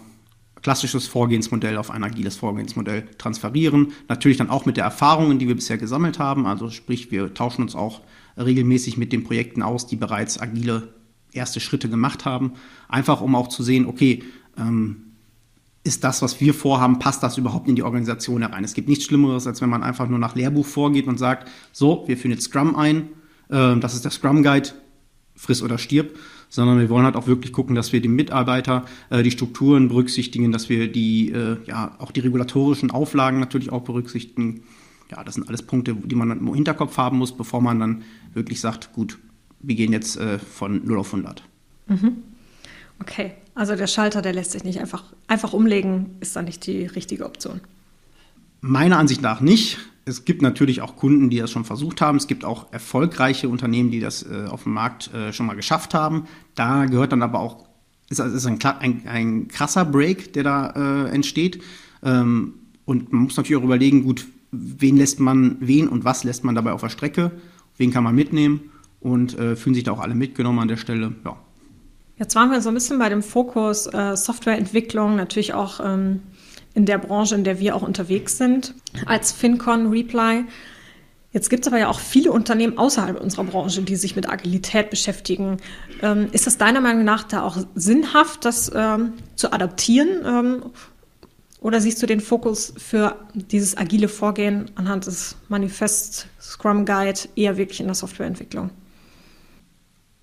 klassisches 0.62 1.09
Vorgehensmodell 1.09 1.77
auf 1.77 1.90
ein 1.90 2.05
agiles 2.05 2.37
Vorgehensmodell 2.37 3.09
transferieren. 3.18 3.92
Natürlich 4.09 4.37
dann 4.37 4.51
auch 4.51 4.64
mit 4.64 4.77
der 4.77 4.85
Erfahrungen, 4.85 5.40
die 5.40 5.49
wir 5.49 5.57
bisher 5.57 5.77
gesammelt 5.77 6.21
haben. 6.21 6.47
Also 6.47 6.71
sprich, 6.71 7.11
wir 7.11 7.35
tauschen 7.35 7.62
uns 7.62 7.75
auch 7.75 8.01
regelmäßig 8.38 8.97
mit 8.97 9.12
den 9.12 9.25
Projekten 9.25 9.62
aus, 9.62 9.88
die 9.88 9.97
bereits 9.97 10.40
agile 10.40 10.95
erste 11.33 11.61
Schritte 11.61 11.88
gemacht 11.88 12.25
haben. 12.25 12.53
Einfach 12.88 13.21
um 13.21 13.35
auch 13.35 13.49
zu 13.49 13.62
sehen, 13.62 13.87
okay, 13.87 14.23
ähm, 14.57 15.12
ist 15.85 16.05
das, 16.05 16.23
was 16.23 16.40
wir 16.40 16.55
vorhaben, 16.55 16.99
passt 16.99 17.23
das 17.23 17.38
überhaupt 17.38 17.68
in 17.68 17.75
die 17.75 17.83
Organisation 17.83 18.42
herein? 18.42 18.64
Es 18.64 18.75
gibt 18.75 18.88
nichts 18.88 19.05
Schlimmeres, 19.05 19.47
als 19.47 19.61
wenn 19.61 19.71
man 19.71 19.83
einfach 19.83 20.09
nur 20.09 20.18
nach 20.18 20.37
Lehrbuch 20.37 20.66
vorgeht 20.66 21.09
und 21.09 21.18
sagt, 21.18 21.49
so, 21.73 22.05
wir 22.07 22.16
führen 22.16 22.33
jetzt 22.33 22.45
Scrum 22.45 22.77
ein, 22.77 23.09
äh, 23.49 23.77
das 23.79 23.95
ist 23.95 24.05
der 24.05 24.12
Scrum 24.12 24.42
Guide, 24.42 24.71
friss 25.35 25.62
oder 25.62 25.79
stirb, 25.79 26.16
sondern 26.49 26.79
wir 26.79 26.88
wollen 26.90 27.05
halt 27.05 27.16
auch 27.16 27.27
wirklich 27.27 27.53
gucken, 27.53 27.75
dass 27.75 27.92
wir 27.92 28.01
die 28.01 28.09
Mitarbeiter 28.09 28.85
äh, 29.11 29.23
die 29.23 29.31
Strukturen 29.31 29.88
berücksichtigen, 29.88 30.53
dass 30.53 30.68
wir 30.68 30.92
die, 30.92 31.31
äh, 31.33 31.57
ja, 31.66 31.97
auch 31.99 32.12
die 32.12 32.21
regulatorischen 32.21 32.90
Auflagen 32.90 33.40
natürlich 33.40 33.73
auch 33.73 33.83
berücksichtigen. 33.83 34.62
Ja, 35.11 35.25
das 35.25 35.35
sind 35.35 35.49
alles 35.49 35.62
Punkte, 35.62 35.95
die 35.95 36.14
man 36.14 36.31
im 36.31 36.55
Hinterkopf 36.55 36.97
haben 36.97 37.18
muss, 37.18 37.33
bevor 37.33 37.61
man 37.61 37.81
dann 37.81 38.03
wirklich 38.35 38.61
sagt, 38.61 38.92
gut, 38.92 39.18
wir 39.62 39.75
gehen 39.75 39.92
jetzt 39.92 40.16
äh, 40.16 40.38
von 40.38 40.85
0 40.85 40.98
auf 40.98 41.14
100. 41.14 41.42
Mhm. 41.87 42.18
Okay, 43.01 43.33
also 43.55 43.75
der 43.77 43.87
Schalter, 43.87 44.22
der 44.22 44.33
lässt 44.33 44.53
sich 44.53 44.64
nicht 44.64 44.81
einfach, 44.81 45.05
einfach 45.27 45.53
umlegen, 45.53 46.16
ist 46.20 46.37
dann 46.37 46.44
nicht 46.44 46.66
die 46.66 46.87
richtige 46.87 47.25
Option. 47.25 47.61
Meiner 48.61 48.98
Ansicht 48.98 49.22
nach 49.22 49.40
nicht. 49.40 49.79
Es 50.05 50.25
gibt 50.25 50.42
natürlich 50.42 50.83
auch 50.83 50.96
Kunden, 50.96 51.31
die 51.31 51.38
das 51.38 51.51
schon 51.51 51.64
versucht 51.64 52.01
haben. 52.01 52.16
Es 52.16 52.27
gibt 52.27 52.44
auch 52.44 52.72
erfolgreiche 52.72 53.48
Unternehmen, 53.48 53.90
die 53.90 54.01
das 54.01 54.25
äh, 54.25 54.46
auf 54.48 54.64
dem 54.64 54.72
Markt 54.72 55.12
äh, 55.14 55.33
schon 55.33 55.46
mal 55.46 55.55
geschafft 55.55 55.94
haben. 55.94 56.27
Da 56.55 56.87
gehört 56.87 57.12
dann 57.12 57.22
aber 57.22 57.38
auch, 57.38 57.66
ist, 58.09 58.18
ist 58.18 58.46
ein, 58.46 58.59
ein, 58.81 59.03
ein 59.07 59.48
krasser 59.48 59.85
Break, 59.85 60.33
der 60.33 60.42
da 60.42 61.07
äh, 61.07 61.09
entsteht. 61.11 61.62
Ähm, 62.03 62.55
und 62.85 63.12
man 63.12 63.25
muss 63.25 63.37
natürlich 63.37 63.61
auch 63.61 63.64
überlegen, 63.64 64.03
gut, 64.03 64.27
wen 64.51 64.96
lässt 64.96 65.20
man, 65.20 65.57
wen 65.61 65.88
und 65.88 66.05
was 66.05 66.25
lässt 66.25 66.42
man 66.42 66.55
dabei 66.55 66.72
auf 66.72 66.81
der 66.81 66.88
Strecke, 66.88 67.31
wen 67.77 67.92
kann 67.92 68.05
man 68.05 68.14
mitnehmen 68.14 68.71
und 69.03 69.38
äh, 69.38 69.57
fühlen 69.57 69.75
sich 69.75 69.85
da 69.85 69.93
auch 69.93 70.01
alle 70.01 70.15
mitgenommen 70.15 70.61
an 70.61 70.69
der 70.69 70.77
Stelle. 70.77 71.15
Ja. 71.25 71.37
Jetzt 72.17 72.37
waren 72.37 72.51
wir 72.51 72.61
so 72.61 72.69
ein 72.69 72.75
bisschen 72.75 72.99
bei 72.99 73.09
dem 73.09 73.23
Fokus 73.23 73.87
äh, 73.87 74.17
Softwareentwicklung, 74.17 75.17
natürlich 75.17 75.55
auch 75.55 75.81
ähm, 75.85 76.21
in 76.75 76.87
der 76.87 76.99
Branche, 76.99 77.35
in 77.35 77.45
der 77.45 77.59
wir 77.59 77.75
auch 77.75 77.83
unterwegs 77.83 78.38
sind, 78.38 78.75
als 79.07 79.33
FinCon 79.33 79.88
Reply. 79.88 80.45
Jetzt 81.33 81.49
gibt 81.49 81.65
es 81.65 81.73
aber 81.73 81.81
ja 81.81 81.88
auch 81.88 81.99
viele 81.99 82.31
Unternehmen 82.31 82.77
außerhalb 82.77 83.19
unserer 83.19 83.45
Branche, 83.45 83.83
die 83.83 83.97
sich 83.97 84.17
mit 84.17 84.29
Agilität 84.29 84.91
beschäftigen. 84.91 85.57
Ähm, 86.03 86.29
ist 86.33 86.47
es 86.47 86.59
deiner 86.59 86.81
Meinung 86.81 87.05
nach 87.05 87.25
da 87.25 87.43
auch 87.43 87.57
sinnhaft, 87.75 88.45
das 88.45 88.71
ähm, 88.75 89.15
zu 89.35 89.53
adaptieren? 89.53 90.09
Ähm, 90.27 90.62
oder 91.61 91.81
siehst 91.81 92.03
du 92.03 92.07
den 92.07 92.21
Fokus 92.21 92.75
für 92.77 93.17
dieses 93.35 93.77
agile 93.77 94.09
Vorgehen 94.09 94.71
anhand 94.75 95.07
des 95.07 95.37
Manifest 95.49 96.27
Scrum 96.41 96.85
Guide 96.85 97.21
eher 97.35 97.57
wirklich 97.57 97.81
in 97.81 97.87
der 97.87 97.95
Softwareentwicklung? 97.95 98.71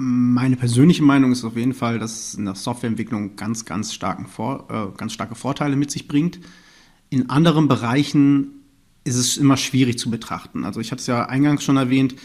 Meine 0.01 0.55
persönliche 0.55 1.03
Meinung 1.03 1.33
ist 1.33 1.43
auf 1.43 1.57
jeden 1.57 1.73
Fall, 1.73 1.99
dass 1.99 2.29
es 2.29 2.35
in 2.35 2.45
der 2.45 2.55
Softwareentwicklung 2.55 3.35
ganz, 3.35 3.65
ganz, 3.65 3.93
starken 3.93 4.27
Vor 4.27 4.67
äh, 4.69 4.97
ganz 4.97 5.12
starke 5.12 5.35
Vorteile 5.35 5.75
mit 5.75 5.91
sich 5.91 6.07
bringt. 6.07 6.39
In 7.09 7.29
anderen 7.29 7.67
Bereichen 7.67 8.62
ist 9.03 9.17
es 9.17 9.35
immer 9.35 9.57
schwierig 9.57 9.99
zu 9.99 10.09
betrachten. 10.09 10.63
Also 10.63 10.79
ich 10.79 10.93
hatte 10.93 11.01
es 11.01 11.07
ja 11.07 11.25
eingangs 11.25 11.65
schon 11.65 11.75
erwähnt, 11.75 12.15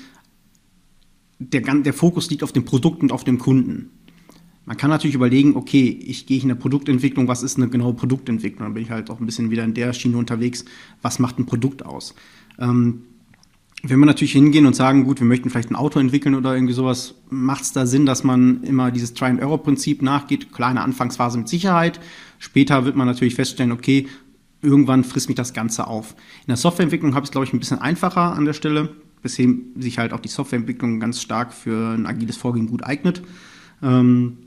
der, 1.41 1.63
der 1.63 1.93
Fokus 1.93 2.31
liegt 2.31 2.45
auf 2.45 2.53
dem 2.53 2.65
Produkt 2.65 3.03
und 3.03 3.11
auf 3.11 3.25
dem 3.25 3.41
Kunden. 3.41 3.91
Man 4.67 4.77
kann 4.77 4.91
natürlich 4.91 5.17
überlegen, 5.17 5.57
okay, 5.57 5.89
ich 5.89 6.27
gehe 6.27 6.41
in 6.41 6.49
der 6.49 6.55
Produktentwicklung, 6.55 7.27
was 7.27 7.43
ist 7.43 7.57
eine 7.57 7.69
genaue 7.69 7.95
Produktentwicklung? 7.95 8.67
Dann 8.67 8.75
bin 8.75 8.85
ich 8.85 8.91
halt 8.91 9.11
auch 9.11 9.19
ein 9.19 9.27
bisschen 9.27 9.51
wieder 9.51 9.65
in 9.65 9.75
der 9.75 9.93
Schiene 9.95 10.17
unterwegs, 10.17 10.65
was 11.03 11.19
macht 11.19 11.41
ein 11.41 11.47
Produkt 11.47 11.85
aus? 11.85 12.15
Ähm, 12.57 13.03
wenn 13.87 13.99
wir 13.99 14.07
natürlich 14.07 14.33
hingehen 14.33 14.65
und 14.65 14.75
sagen, 14.75 15.05
gut, 15.05 15.21
wir 15.21 15.27
möchten 15.27 15.51
vielleicht 15.51 15.71
ein 15.71 15.77
Auto 15.77 16.01
entwickeln 16.01 16.35
oder 16.35 16.55
irgendwie 16.55 16.73
sowas, 16.73 17.17
macht 17.29 17.65
es 17.65 17.73
da 17.73 17.85
Sinn, 17.85 18.07
dass 18.07 18.25
man 18.25 18.63
immer 18.65 18.91
dieses 18.91 19.13
Try-and-Error-Prinzip 19.13 20.01
nachgeht? 20.01 20.53
Kleine 20.53 20.81
Anfangsphase 20.81 21.37
mit 21.37 21.49
Sicherheit. 21.49 22.01
Später 22.39 22.87
wird 22.87 22.97
man 22.97 23.07
natürlich 23.07 23.35
feststellen, 23.35 23.73
okay, 23.73 24.09
irgendwann 24.63 25.05
frisst 25.05 25.29
mich 25.29 25.37
das 25.37 25.53
Ganze 25.53 25.87
auf. 25.87 26.13
In 26.13 26.49
der 26.49 26.57
Softwareentwicklung 26.57 27.15
habe 27.15 27.25
ich 27.25 27.29
es, 27.29 27.33
glaube 27.33 27.47
ich, 27.47 27.53
ein 27.53 27.59
bisschen 27.59 27.79
einfacher 27.79 28.33
an 28.33 28.47
der 28.47 28.55
Stelle, 28.55 28.97
weswegen 29.23 29.75
sich 29.79 29.99
halt 29.99 30.15
auch 30.15 30.21
die 30.21 30.29
Softwareentwicklung 30.29 30.99
ganz 30.99 31.21
stark 31.21 31.53
für 31.53 31.93
ein 31.93 32.07
agiles 32.07 32.39
Vorgehen 32.39 32.67
gut 32.67 32.85
eignet. 32.85 33.23
Ähm, 33.83 34.39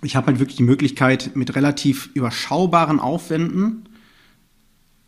ich 0.00 0.16
habe 0.16 0.28
halt 0.28 0.38
wirklich 0.38 0.56
die 0.56 0.62
Möglichkeit, 0.62 1.32
mit 1.34 1.54
relativ 1.54 2.10
überschaubaren 2.14 3.00
Aufwänden 3.00 3.84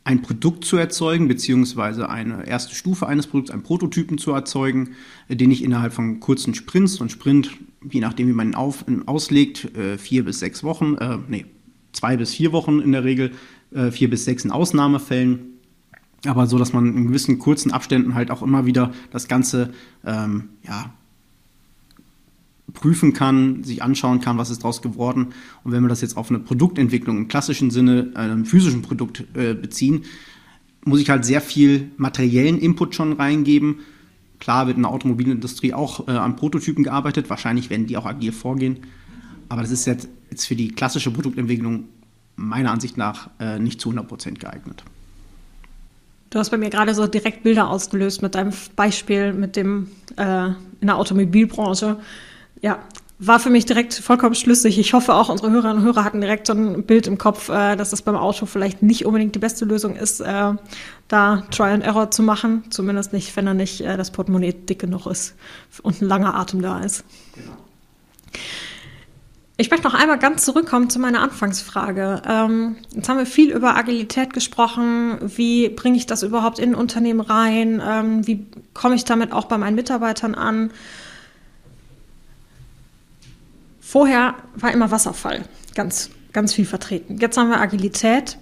ein 0.04 0.20
Produkt 0.20 0.66
zu 0.66 0.76
erzeugen, 0.76 1.28
beziehungsweise 1.28 2.10
eine 2.10 2.46
erste 2.46 2.74
Stufe 2.74 3.06
eines 3.06 3.26
Produkts, 3.26 3.50
einen 3.50 3.62
Prototypen 3.62 4.18
zu 4.18 4.32
erzeugen, 4.32 4.90
äh, 5.28 5.36
den 5.36 5.50
ich 5.50 5.64
innerhalb 5.64 5.92
von 5.92 6.20
kurzen 6.20 6.54
Sprints, 6.54 7.00
und 7.00 7.10
Sprint, 7.10 7.50
je 7.90 8.00
nachdem, 8.00 8.28
wie 8.28 8.32
man 8.32 8.48
ihn 8.48 8.54
auf, 8.54 8.84
auslegt, 9.06 9.76
äh, 9.76 9.98
vier 9.98 10.24
bis 10.24 10.38
sechs 10.40 10.62
Wochen, 10.62 10.96
äh, 10.96 11.18
nee, 11.28 11.46
zwei 11.92 12.16
bis 12.16 12.34
vier 12.34 12.52
Wochen 12.52 12.80
in 12.80 12.92
der 12.92 13.04
Regel, 13.04 13.32
äh, 13.72 13.90
vier 13.90 14.10
bis 14.10 14.24
sechs 14.24 14.44
in 14.44 14.50
Ausnahmefällen, 14.50 15.54
aber 16.26 16.46
so, 16.46 16.58
dass 16.58 16.72
man 16.72 16.96
in 16.96 17.06
gewissen 17.08 17.38
kurzen 17.38 17.70
Abständen 17.70 18.14
halt 18.14 18.30
auch 18.30 18.42
immer 18.42 18.66
wieder 18.66 18.92
das 19.10 19.28
Ganze 19.28 19.72
ähm, 20.04 20.50
ja, 20.62 20.94
prüfen 22.74 23.12
kann, 23.12 23.64
sich 23.64 23.82
anschauen 23.82 24.20
kann, 24.20 24.36
was 24.36 24.50
ist 24.50 24.62
daraus 24.62 24.82
geworden. 24.82 25.28
Und 25.62 25.72
wenn 25.72 25.82
wir 25.82 25.88
das 25.88 26.02
jetzt 26.02 26.16
auf 26.16 26.28
eine 26.28 26.40
Produktentwicklung 26.40 27.16
im 27.16 27.28
klassischen 27.28 27.70
Sinne, 27.70 28.12
äh, 28.14 28.18
einem 28.18 28.44
physischen 28.44 28.82
Produkt 28.82 29.24
äh, 29.34 29.54
beziehen, 29.54 30.04
muss 30.84 31.00
ich 31.00 31.08
halt 31.08 31.24
sehr 31.24 31.40
viel 31.40 31.90
materiellen 31.96 32.58
Input 32.58 32.94
schon 32.94 33.14
reingeben. 33.14 33.80
Klar 34.38 34.66
wird 34.66 34.76
in 34.76 34.82
der 34.82 34.92
Automobilindustrie 34.92 35.72
auch 35.72 36.06
äh, 36.08 36.10
an 36.10 36.36
Prototypen 36.36 36.84
gearbeitet, 36.84 37.30
wahrscheinlich 37.30 37.70
werden 37.70 37.86
die 37.86 37.96
auch 37.96 38.04
agil 38.04 38.32
vorgehen. 38.32 38.80
Aber 39.48 39.62
das 39.62 39.70
ist 39.70 39.86
jetzt, 39.86 40.08
jetzt 40.30 40.46
für 40.46 40.56
die 40.56 40.68
klassische 40.68 41.10
Produktentwicklung 41.10 41.84
meiner 42.36 42.72
Ansicht 42.72 42.96
nach 42.96 43.30
äh, 43.38 43.58
nicht 43.58 43.80
zu 43.80 43.90
100% 43.90 44.38
geeignet. 44.38 44.84
Du 46.30 46.40
hast 46.40 46.50
bei 46.50 46.58
mir 46.58 46.68
gerade 46.68 46.94
so 46.94 47.06
direkt 47.06 47.44
Bilder 47.44 47.70
ausgelöst 47.70 48.20
mit 48.20 48.34
deinem 48.34 48.52
Beispiel 48.74 49.32
mit 49.32 49.54
dem 49.54 49.88
äh, 50.16 50.46
in 50.80 50.88
der 50.88 50.96
Automobilbranche 50.96 51.98
ja, 52.64 52.78
war 53.18 53.40
für 53.40 53.50
mich 53.50 53.66
direkt 53.66 53.92
vollkommen 53.92 54.34
schlüssig. 54.34 54.78
Ich 54.78 54.94
hoffe 54.94 55.12
auch, 55.12 55.28
unsere 55.28 55.50
Hörerinnen 55.50 55.78
und 55.78 55.84
Hörer 55.84 56.02
hatten 56.02 56.22
direkt 56.22 56.46
so 56.46 56.54
ein 56.54 56.84
Bild 56.84 57.06
im 57.06 57.18
Kopf, 57.18 57.50
äh, 57.50 57.76
dass 57.76 57.90
das 57.90 58.00
beim 58.00 58.16
Auto 58.16 58.46
vielleicht 58.46 58.82
nicht 58.82 59.04
unbedingt 59.04 59.34
die 59.34 59.38
beste 59.38 59.66
Lösung 59.66 59.96
ist, 59.96 60.20
äh, 60.20 60.52
da 61.08 61.42
Try 61.50 61.64
and 61.64 61.84
Error 61.84 62.10
zu 62.10 62.22
machen. 62.22 62.64
Zumindest 62.70 63.12
nicht, 63.12 63.36
wenn 63.36 63.46
er 63.46 63.52
nicht 63.52 63.82
äh, 63.82 63.98
das 63.98 64.12
Portemonnaie 64.12 64.54
dick 64.54 64.78
genug 64.78 65.04
ist 65.06 65.34
und 65.82 66.00
ein 66.00 66.08
langer 66.08 66.34
Atem 66.36 66.62
da 66.62 66.78
ist. 66.80 67.04
Genau. 67.34 67.52
Ich 69.58 69.70
möchte 69.70 69.86
noch 69.86 69.94
einmal 69.94 70.18
ganz 70.18 70.46
zurückkommen 70.46 70.88
zu 70.88 70.98
meiner 70.98 71.20
Anfangsfrage. 71.20 72.22
Ähm, 72.26 72.76
jetzt 72.92 73.10
haben 73.10 73.18
wir 73.18 73.26
viel 73.26 73.52
über 73.52 73.76
Agilität 73.76 74.32
gesprochen. 74.32 75.18
Wie 75.20 75.68
bringe 75.68 75.98
ich 75.98 76.06
das 76.06 76.22
überhaupt 76.22 76.58
in 76.58 76.70
ein 76.70 76.74
Unternehmen 76.74 77.20
rein? 77.20 77.82
Ähm, 77.86 78.26
wie 78.26 78.46
komme 78.72 78.94
ich 78.94 79.04
damit 79.04 79.32
auch 79.32 79.44
bei 79.44 79.58
meinen 79.58 79.74
Mitarbeitern 79.74 80.34
an? 80.34 80.70
Vorher 83.94 84.34
war 84.56 84.72
immer 84.72 84.90
Wasserfall 84.90 85.44
ganz, 85.76 86.10
ganz 86.32 86.52
viel 86.52 86.64
vertreten. 86.64 87.18
Jetzt 87.18 87.36
haben 87.36 87.48
wir 87.48 87.60
Agilität. 87.60 88.38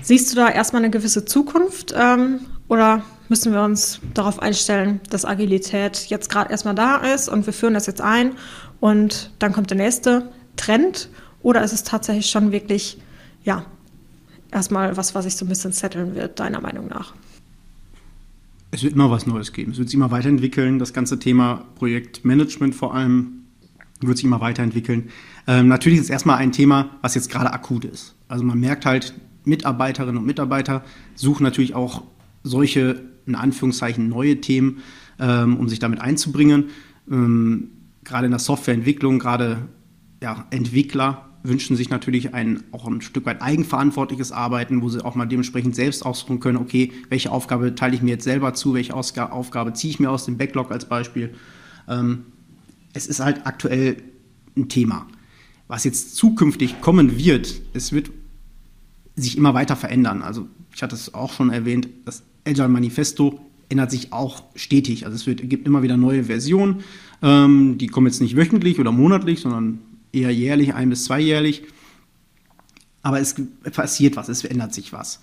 Siehst 0.00 0.30
du 0.30 0.36
da 0.36 0.48
erstmal 0.48 0.82
eine 0.82 0.90
gewisse 0.90 1.24
Zukunft 1.24 1.92
ähm, 1.98 2.38
oder 2.68 3.02
müssen 3.28 3.52
wir 3.52 3.62
uns 3.62 3.98
darauf 4.14 4.38
einstellen, 4.38 5.00
dass 5.10 5.24
Agilität 5.24 6.06
jetzt 6.06 6.30
gerade 6.30 6.52
erstmal 6.52 6.76
da 6.76 6.98
ist 6.98 7.28
und 7.28 7.46
wir 7.46 7.52
führen 7.52 7.74
das 7.74 7.86
jetzt 7.86 8.00
ein 8.00 8.36
und 8.78 9.32
dann 9.40 9.52
kommt 9.52 9.70
der 9.70 9.76
nächste 9.76 10.30
Trend? 10.54 11.08
Oder 11.42 11.64
ist 11.64 11.72
es 11.72 11.82
tatsächlich 11.82 12.26
schon 12.26 12.52
wirklich, 12.52 12.98
ja, 13.42 13.66
erstmal 14.52 14.96
was, 14.96 15.16
was 15.16 15.24
sich 15.24 15.34
so 15.34 15.44
ein 15.44 15.48
bisschen 15.48 15.72
setteln 15.72 16.14
wird, 16.14 16.38
deiner 16.38 16.60
Meinung 16.60 16.86
nach? 16.86 17.12
Es 18.70 18.84
wird 18.84 18.92
immer 18.92 19.10
was 19.10 19.26
Neues 19.26 19.52
geben. 19.52 19.72
Es 19.72 19.78
wird 19.78 19.88
sich 19.88 19.96
immer 19.96 20.12
weiterentwickeln. 20.12 20.78
Das 20.78 20.92
ganze 20.92 21.18
Thema 21.18 21.64
Projektmanagement 21.74 22.76
vor 22.76 22.94
allem 22.94 23.40
wird 24.06 24.18
sich 24.18 24.24
immer 24.24 24.40
weiterentwickeln. 24.40 25.10
Ähm, 25.46 25.68
natürlich 25.68 25.98
ist 25.98 26.04
es 26.04 26.10
erstmal 26.10 26.38
ein 26.38 26.52
Thema, 26.52 26.90
was 27.02 27.14
jetzt 27.14 27.30
gerade 27.30 27.52
akut 27.52 27.84
ist. 27.84 28.14
Also 28.28 28.44
man 28.44 28.58
merkt 28.60 28.86
halt, 28.86 29.14
Mitarbeiterinnen 29.44 30.18
und 30.18 30.26
Mitarbeiter 30.26 30.84
suchen 31.14 31.42
natürlich 31.44 31.74
auch 31.74 32.02
solche, 32.42 33.02
in 33.26 33.34
Anführungszeichen, 33.34 34.08
neue 34.08 34.40
Themen, 34.40 34.78
ähm, 35.18 35.56
um 35.56 35.68
sich 35.68 35.78
damit 35.78 36.00
einzubringen. 36.00 36.66
Ähm, 37.10 37.70
gerade 38.04 38.26
in 38.26 38.30
der 38.30 38.40
Softwareentwicklung, 38.40 39.18
gerade 39.18 39.68
ja, 40.22 40.46
Entwickler 40.50 41.30
wünschen 41.42 41.76
sich 41.76 41.90
natürlich 41.90 42.32
ein, 42.32 42.64
auch 42.72 42.86
ein 42.86 43.02
Stück 43.02 43.26
weit 43.26 43.42
eigenverantwortliches 43.42 44.32
Arbeiten, 44.32 44.80
wo 44.80 44.88
sie 44.88 45.04
auch 45.04 45.14
mal 45.14 45.26
dementsprechend 45.26 45.76
selbst 45.76 46.04
aussuchen 46.04 46.40
können, 46.40 46.56
okay, 46.56 46.92
welche 47.10 47.30
Aufgabe 47.30 47.74
teile 47.74 47.94
ich 47.94 48.02
mir 48.02 48.12
jetzt 48.12 48.24
selber 48.24 48.54
zu, 48.54 48.72
welche 48.72 48.94
Ausg 48.94 49.18
Aufgabe 49.18 49.74
ziehe 49.74 49.90
ich 49.90 50.00
mir 50.00 50.10
aus 50.10 50.24
dem 50.24 50.38
Backlog 50.38 50.72
als 50.72 50.88
Beispiel. 50.88 51.34
Ähm, 51.86 52.24
es 52.94 53.06
ist 53.06 53.20
halt 53.20 53.46
aktuell 53.46 53.96
ein 54.56 54.68
Thema. 54.68 55.06
Was 55.68 55.84
jetzt 55.84 56.16
zukünftig 56.16 56.80
kommen 56.80 57.18
wird, 57.18 57.60
es 57.74 57.92
wird 57.92 58.10
sich 59.16 59.36
immer 59.36 59.54
weiter 59.54 59.76
verändern. 59.76 60.22
Also 60.22 60.48
ich 60.74 60.82
hatte 60.82 60.94
es 60.94 61.12
auch 61.12 61.32
schon 61.32 61.50
erwähnt, 61.50 61.88
das 62.04 62.22
Agile 62.46 62.68
Manifesto 62.68 63.40
ändert 63.68 63.90
sich 63.90 64.12
auch 64.12 64.44
stetig. 64.54 65.04
Also 65.04 65.16
es 65.16 65.26
wird, 65.26 65.48
gibt 65.48 65.66
immer 65.66 65.82
wieder 65.82 65.96
neue 65.96 66.24
Versionen. 66.24 66.84
Ähm, 67.22 67.78
die 67.78 67.86
kommen 67.86 68.06
jetzt 68.06 68.20
nicht 68.20 68.36
wöchentlich 68.36 68.78
oder 68.78 68.92
monatlich, 68.92 69.40
sondern 69.40 69.80
eher 70.12 70.30
jährlich, 70.30 70.74
ein 70.74 70.90
bis 70.90 71.04
zweijährlich. 71.04 71.64
Aber 73.02 73.20
es 73.20 73.34
passiert 73.72 74.16
was, 74.16 74.28
es 74.28 74.42
verändert 74.42 74.74
sich 74.74 74.92
was. 74.92 75.20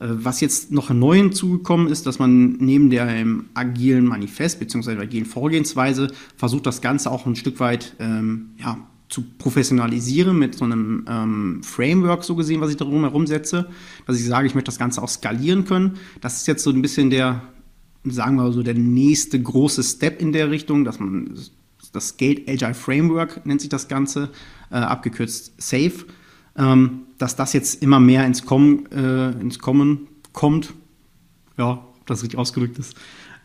Äh, 0.00 0.06
was 0.08 0.40
jetzt 0.40 0.72
noch 0.72 0.90
neu 0.90 1.16
hinzugekommen 1.16 1.88
ist, 1.88 2.06
dass 2.06 2.18
man 2.18 2.52
neben 2.58 2.90
der 2.90 3.24
agilen 3.54 4.06
Manifest 4.06 4.58
bzw. 4.58 4.98
agilen 4.98 5.26
Vorgehensweise 5.26 6.08
versucht, 6.36 6.66
das 6.66 6.80
Ganze 6.80 7.10
auch 7.10 7.26
ein 7.26 7.36
Stück 7.36 7.60
weit 7.60 7.94
ähm, 8.00 8.50
ja, 8.58 8.78
zu 9.08 9.22
professionalisieren 9.38 10.38
mit 10.38 10.54
so 10.54 10.64
einem 10.64 11.04
ähm, 11.08 11.62
Framework, 11.62 12.24
so 12.24 12.34
gesehen, 12.34 12.60
was 12.60 12.70
ich 12.70 12.76
darum 12.76 13.00
herum 13.02 13.26
setze, 13.26 13.68
dass 14.06 14.18
ich 14.18 14.24
sage, 14.24 14.46
ich 14.46 14.54
möchte 14.54 14.68
das 14.68 14.78
Ganze 14.78 15.02
auch 15.02 15.08
skalieren 15.08 15.64
können. 15.64 15.98
Das 16.20 16.36
ist 16.36 16.46
jetzt 16.46 16.62
so 16.62 16.70
ein 16.70 16.80
bisschen 16.80 17.10
der, 17.10 17.42
sagen 18.04 18.36
wir 18.36 18.44
mal 18.44 18.52
so, 18.52 18.62
der 18.62 18.74
nächste 18.74 19.40
große 19.40 19.82
Step 19.82 20.22
in 20.22 20.32
der 20.32 20.50
Richtung, 20.50 20.84
dass 20.84 20.98
man 21.00 21.34
das 21.92 22.16
Gate 22.16 22.48
Agile 22.48 22.74
Framework 22.74 23.44
nennt 23.44 23.60
sich 23.60 23.68
das 23.68 23.88
Ganze, 23.88 24.30
äh, 24.70 24.76
abgekürzt 24.76 25.54
SAFE, 25.58 26.06
ähm, 26.60 27.06
dass 27.18 27.36
das 27.36 27.52
jetzt 27.52 27.82
immer 27.82 27.98
mehr 27.98 28.24
ins 28.26 28.44
Kommen, 28.44 28.86
äh, 28.92 29.30
ins 29.40 29.58
Kommen 29.58 30.08
kommt. 30.32 30.74
Ja, 31.56 31.72
ob 31.72 32.06
das 32.06 32.22
richtig 32.22 32.38
ausgedrückt 32.38 32.78
ist, 32.78 32.94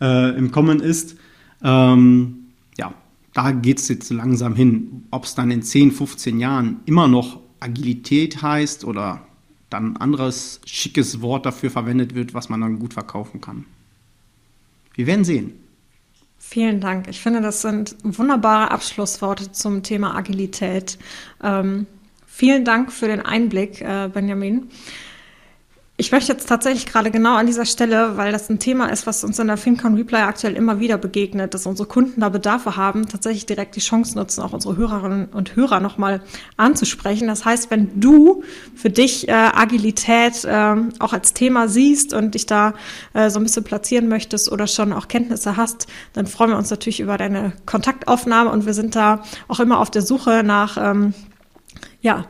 äh, 0.01 0.37
im 0.37 0.51
Kommen 0.51 0.79
ist. 0.79 1.17
Ähm, 1.63 2.47
ja, 2.77 2.93
da 3.33 3.51
geht 3.51 3.79
es 3.79 3.87
jetzt 3.87 4.11
langsam 4.11 4.55
hin. 4.55 5.05
Ob 5.11 5.23
es 5.23 5.35
dann 5.35 5.49
in 5.49 5.63
10, 5.63 5.91
15 5.91 6.39
Jahren 6.39 6.81
immer 6.85 7.07
noch 7.07 7.39
Agilität 7.59 8.41
heißt 8.41 8.85
oder 8.85 9.25
dann 9.69 9.93
ein 9.93 9.97
anderes 9.97 10.61
schickes 10.65 11.21
Wort 11.21 11.45
dafür 11.45 11.71
verwendet 11.71 12.15
wird, 12.15 12.33
was 12.33 12.49
man 12.49 12.61
dann 12.61 12.79
gut 12.79 12.93
verkaufen 12.93 13.41
kann. 13.41 13.65
Wir 14.93 15.07
werden 15.07 15.25
sehen. 15.25 15.53
Vielen 16.37 16.79
Dank. 16.79 17.07
Ich 17.07 17.19
finde, 17.19 17.41
das 17.41 17.61
sind 17.61 17.95
wunderbare 18.03 18.71
Abschlussworte 18.71 19.51
zum 19.51 19.81
Thema 19.81 20.15
Agilität. 20.15 20.99
Ähm, 21.41 21.87
vielen 22.35 22.65
Dank 22.65 22.91
für 22.91 23.07
den 23.07 23.21
Einblick, 23.21 23.79
äh, 23.81 24.09
Benjamin. 24.13 24.69
Ich 25.97 26.11
möchte 26.11 26.33
jetzt 26.33 26.49
tatsächlich 26.49 26.85
gerade 26.85 27.09
genau 27.09 27.35
an 27.35 27.47
dieser 27.47 27.65
Stelle, 27.65 28.17
weil 28.17 28.33
das 28.33 28.49
ein 28.49 28.59
Thema 28.59 28.87
ist, 28.87 29.07
was 29.07 29.23
uns 29.23 29.39
in 29.39 29.47
der 29.47 29.55
FinCon 29.55 29.95
Reply 29.95 30.17
aktuell 30.17 30.57
immer 30.57 30.81
wieder 30.81 30.97
begegnet, 30.97 31.53
dass 31.53 31.65
unsere 31.65 31.87
Kunden 31.87 32.19
da 32.19 32.27
Bedarfe 32.27 32.75
haben, 32.75 33.07
tatsächlich 33.07 33.45
direkt 33.45 33.77
die 33.77 33.79
Chance 33.79 34.17
nutzen, 34.17 34.41
auch 34.41 34.51
unsere 34.51 34.75
Hörerinnen 34.75 35.27
und 35.27 35.55
Hörer 35.55 35.79
nochmal 35.79 36.21
anzusprechen. 36.57 37.29
Das 37.29 37.45
heißt, 37.45 37.71
wenn 37.71 37.97
du 38.01 38.43
für 38.75 38.89
dich 38.89 39.29
äh, 39.29 39.31
Agilität 39.31 40.43
äh, 40.43 40.75
auch 40.99 41.13
als 41.13 41.31
Thema 41.31 41.69
siehst 41.69 42.13
und 42.13 42.35
dich 42.35 42.45
da 42.45 42.73
äh, 43.13 43.29
so 43.29 43.39
ein 43.39 43.43
bisschen 43.43 43.63
platzieren 43.63 44.09
möchtest 44.09 44.51
oder 44.51 44.67
schon 44.67 44.91
auch 44.91 45.07
Kenntnisse 45.07 45.55
hast, 45.55 45.87
dann 46.11 46.27
freuen 46.27 46.49
wir 46.49 46.57
uns 46.57 46.69
natürlich 46.69 46.99
über 46.99 47.17
deine 47.17 47.53
Kontaktaufnahme 47.65 48.49
und 48.49 48.65
wir 48.65 48.73
sind 48.73 48.97
da 48.97 49.23
auch 49.47 49.61
immer 49.61 49.79
auf 49.79 49.91
der 49.91 50.01
Suche 50.01 50.43
nach 50.43 50.77
ähm, 50.77 51.13
ja, 52.05 52.25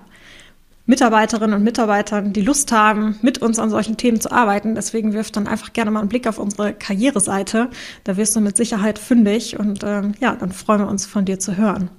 Mitarbeiterinnen 0.85 1.57
und 1.57 1.63
Mitarbeitern, 1.63 2.31
die 2.31 2.41
Lust 2.41 2.71
haben, 2.71 3.17
mit 3.21 3.39
uns 3.39 3.59
an 3.59 3.69
solchen 3.69 3.97
Themen 3.97 4.21
zu 4.21 4.31
arbeiten. 4.31 4.73
Deswegen 4.73 5.13
wirf 5.13 5.31
dann 5.31 5.47
einfach 5.47 5.73
gerne 5.73 5.91
mal 5.91 5.99
einen 5.99 6.09
Blick 6.09 6.27
auf 6.27 6.37
unsere 6.37 6.73
Karriereseite. 6.73 7.69
Da 8.03 8.17
wirst 8.17 8.35
du 8.35 8.39
mit 8.39 8.55
Sicherheit 8.55 8.99
fündig 8.99 9.59
und 9.59 9.83
ähm, 9.83 10.13
ja, 10.19 10.35
dann 10.35 10.51
freuen 10.51 10.81
wir 10.81 10.87
uns 10.87 11.05
von 11.05 11.25
dir 11.25 11.39
zu 11.39 11.57
hören. 11.57 11.89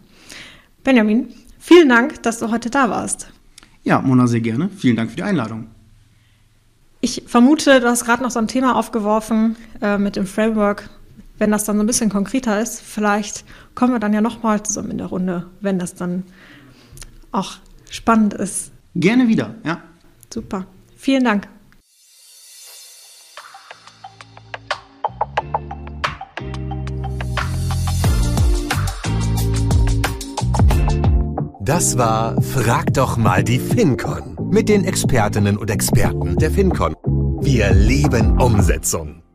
Benjamin, 0.85 1.29
vielen 1.59 1.89
Dank, 1.89 2.23
dass 2.23 2.39
du 2.39 2.51
heute 2.51 2.71
da 2.71 2.89
warst. 2.89 3.29
Ja, 3.83 4.01
Mona, 4.01 4.27
sehr 4.27 4.41
gerne. 4.41 4.71
Vielen 4.77 4.97
Dank 4.97 5.11
für 5.11 5.17
die 5.17 5.23
Einladung. 5.23 5.67
Ich 7.01 7.25
vermute, 7.27 7.81
du 7.81 7.89
hast 7.89 8.05
gerade 8.05 8.23
noch 8.23 8.31
so 8.31 8.39
ein 8.39 8.49
Thema 8.49 8.77
aufgeworfen 8.77 9.57
äh, 9.83 9.99
mit 9.99 10.17
dem 10.17 10.27
Framework. 10.27 10.89
Wenn 11.39 11.51
das 11.51 11.65
dann 11.65 11.77
so 11.77 11.83
ein 11.83 11.87
bisschen 11.87 12.09
konkreter 12.09 12.61
ist, 12.63 12.81
vielleicht 12.81 13.45
kommen 13.75 13.93
wir 13.93 13.99
dann 13.99 14.15
ja 14.15 14.23
nochmal 14.23 14.63
zusammen 14.63 14.93
in 14.93 14.99
der 14.99 15.09
Runde, 15.09 15.47
wenn 15.61 15.79
das 15.79 15.95
dann 15.95 16.23
auch 17.37 17.57
spannend 17.91 18.35
ist. 18.35 18.73
Gerne 18.95 19.29
wieder, 19.29 19.55
ja. 19.65 19.83
Super. 20.33 20.67
Vielen 20.97 21.25
Dank. 21.25 21.49
Das 31.61 31.99
war 31.99 32.41
Frag 32.43 32.95
doch 32.95 33.17
mal 33.17 33.43
die 33.43 33.59
FinCon 33.59 34.37
mit 34.51 34.69
den 34.69 34.85
Expertinnen 34.85 35.59
und 35.59 35.69
Experten 35.69 36.37
der 36.37 36.53
FinCon. 36.53 36.95
Wir 37.41 37.73
lieben 37.75 38.41
Umsetzung. 38.41 39.26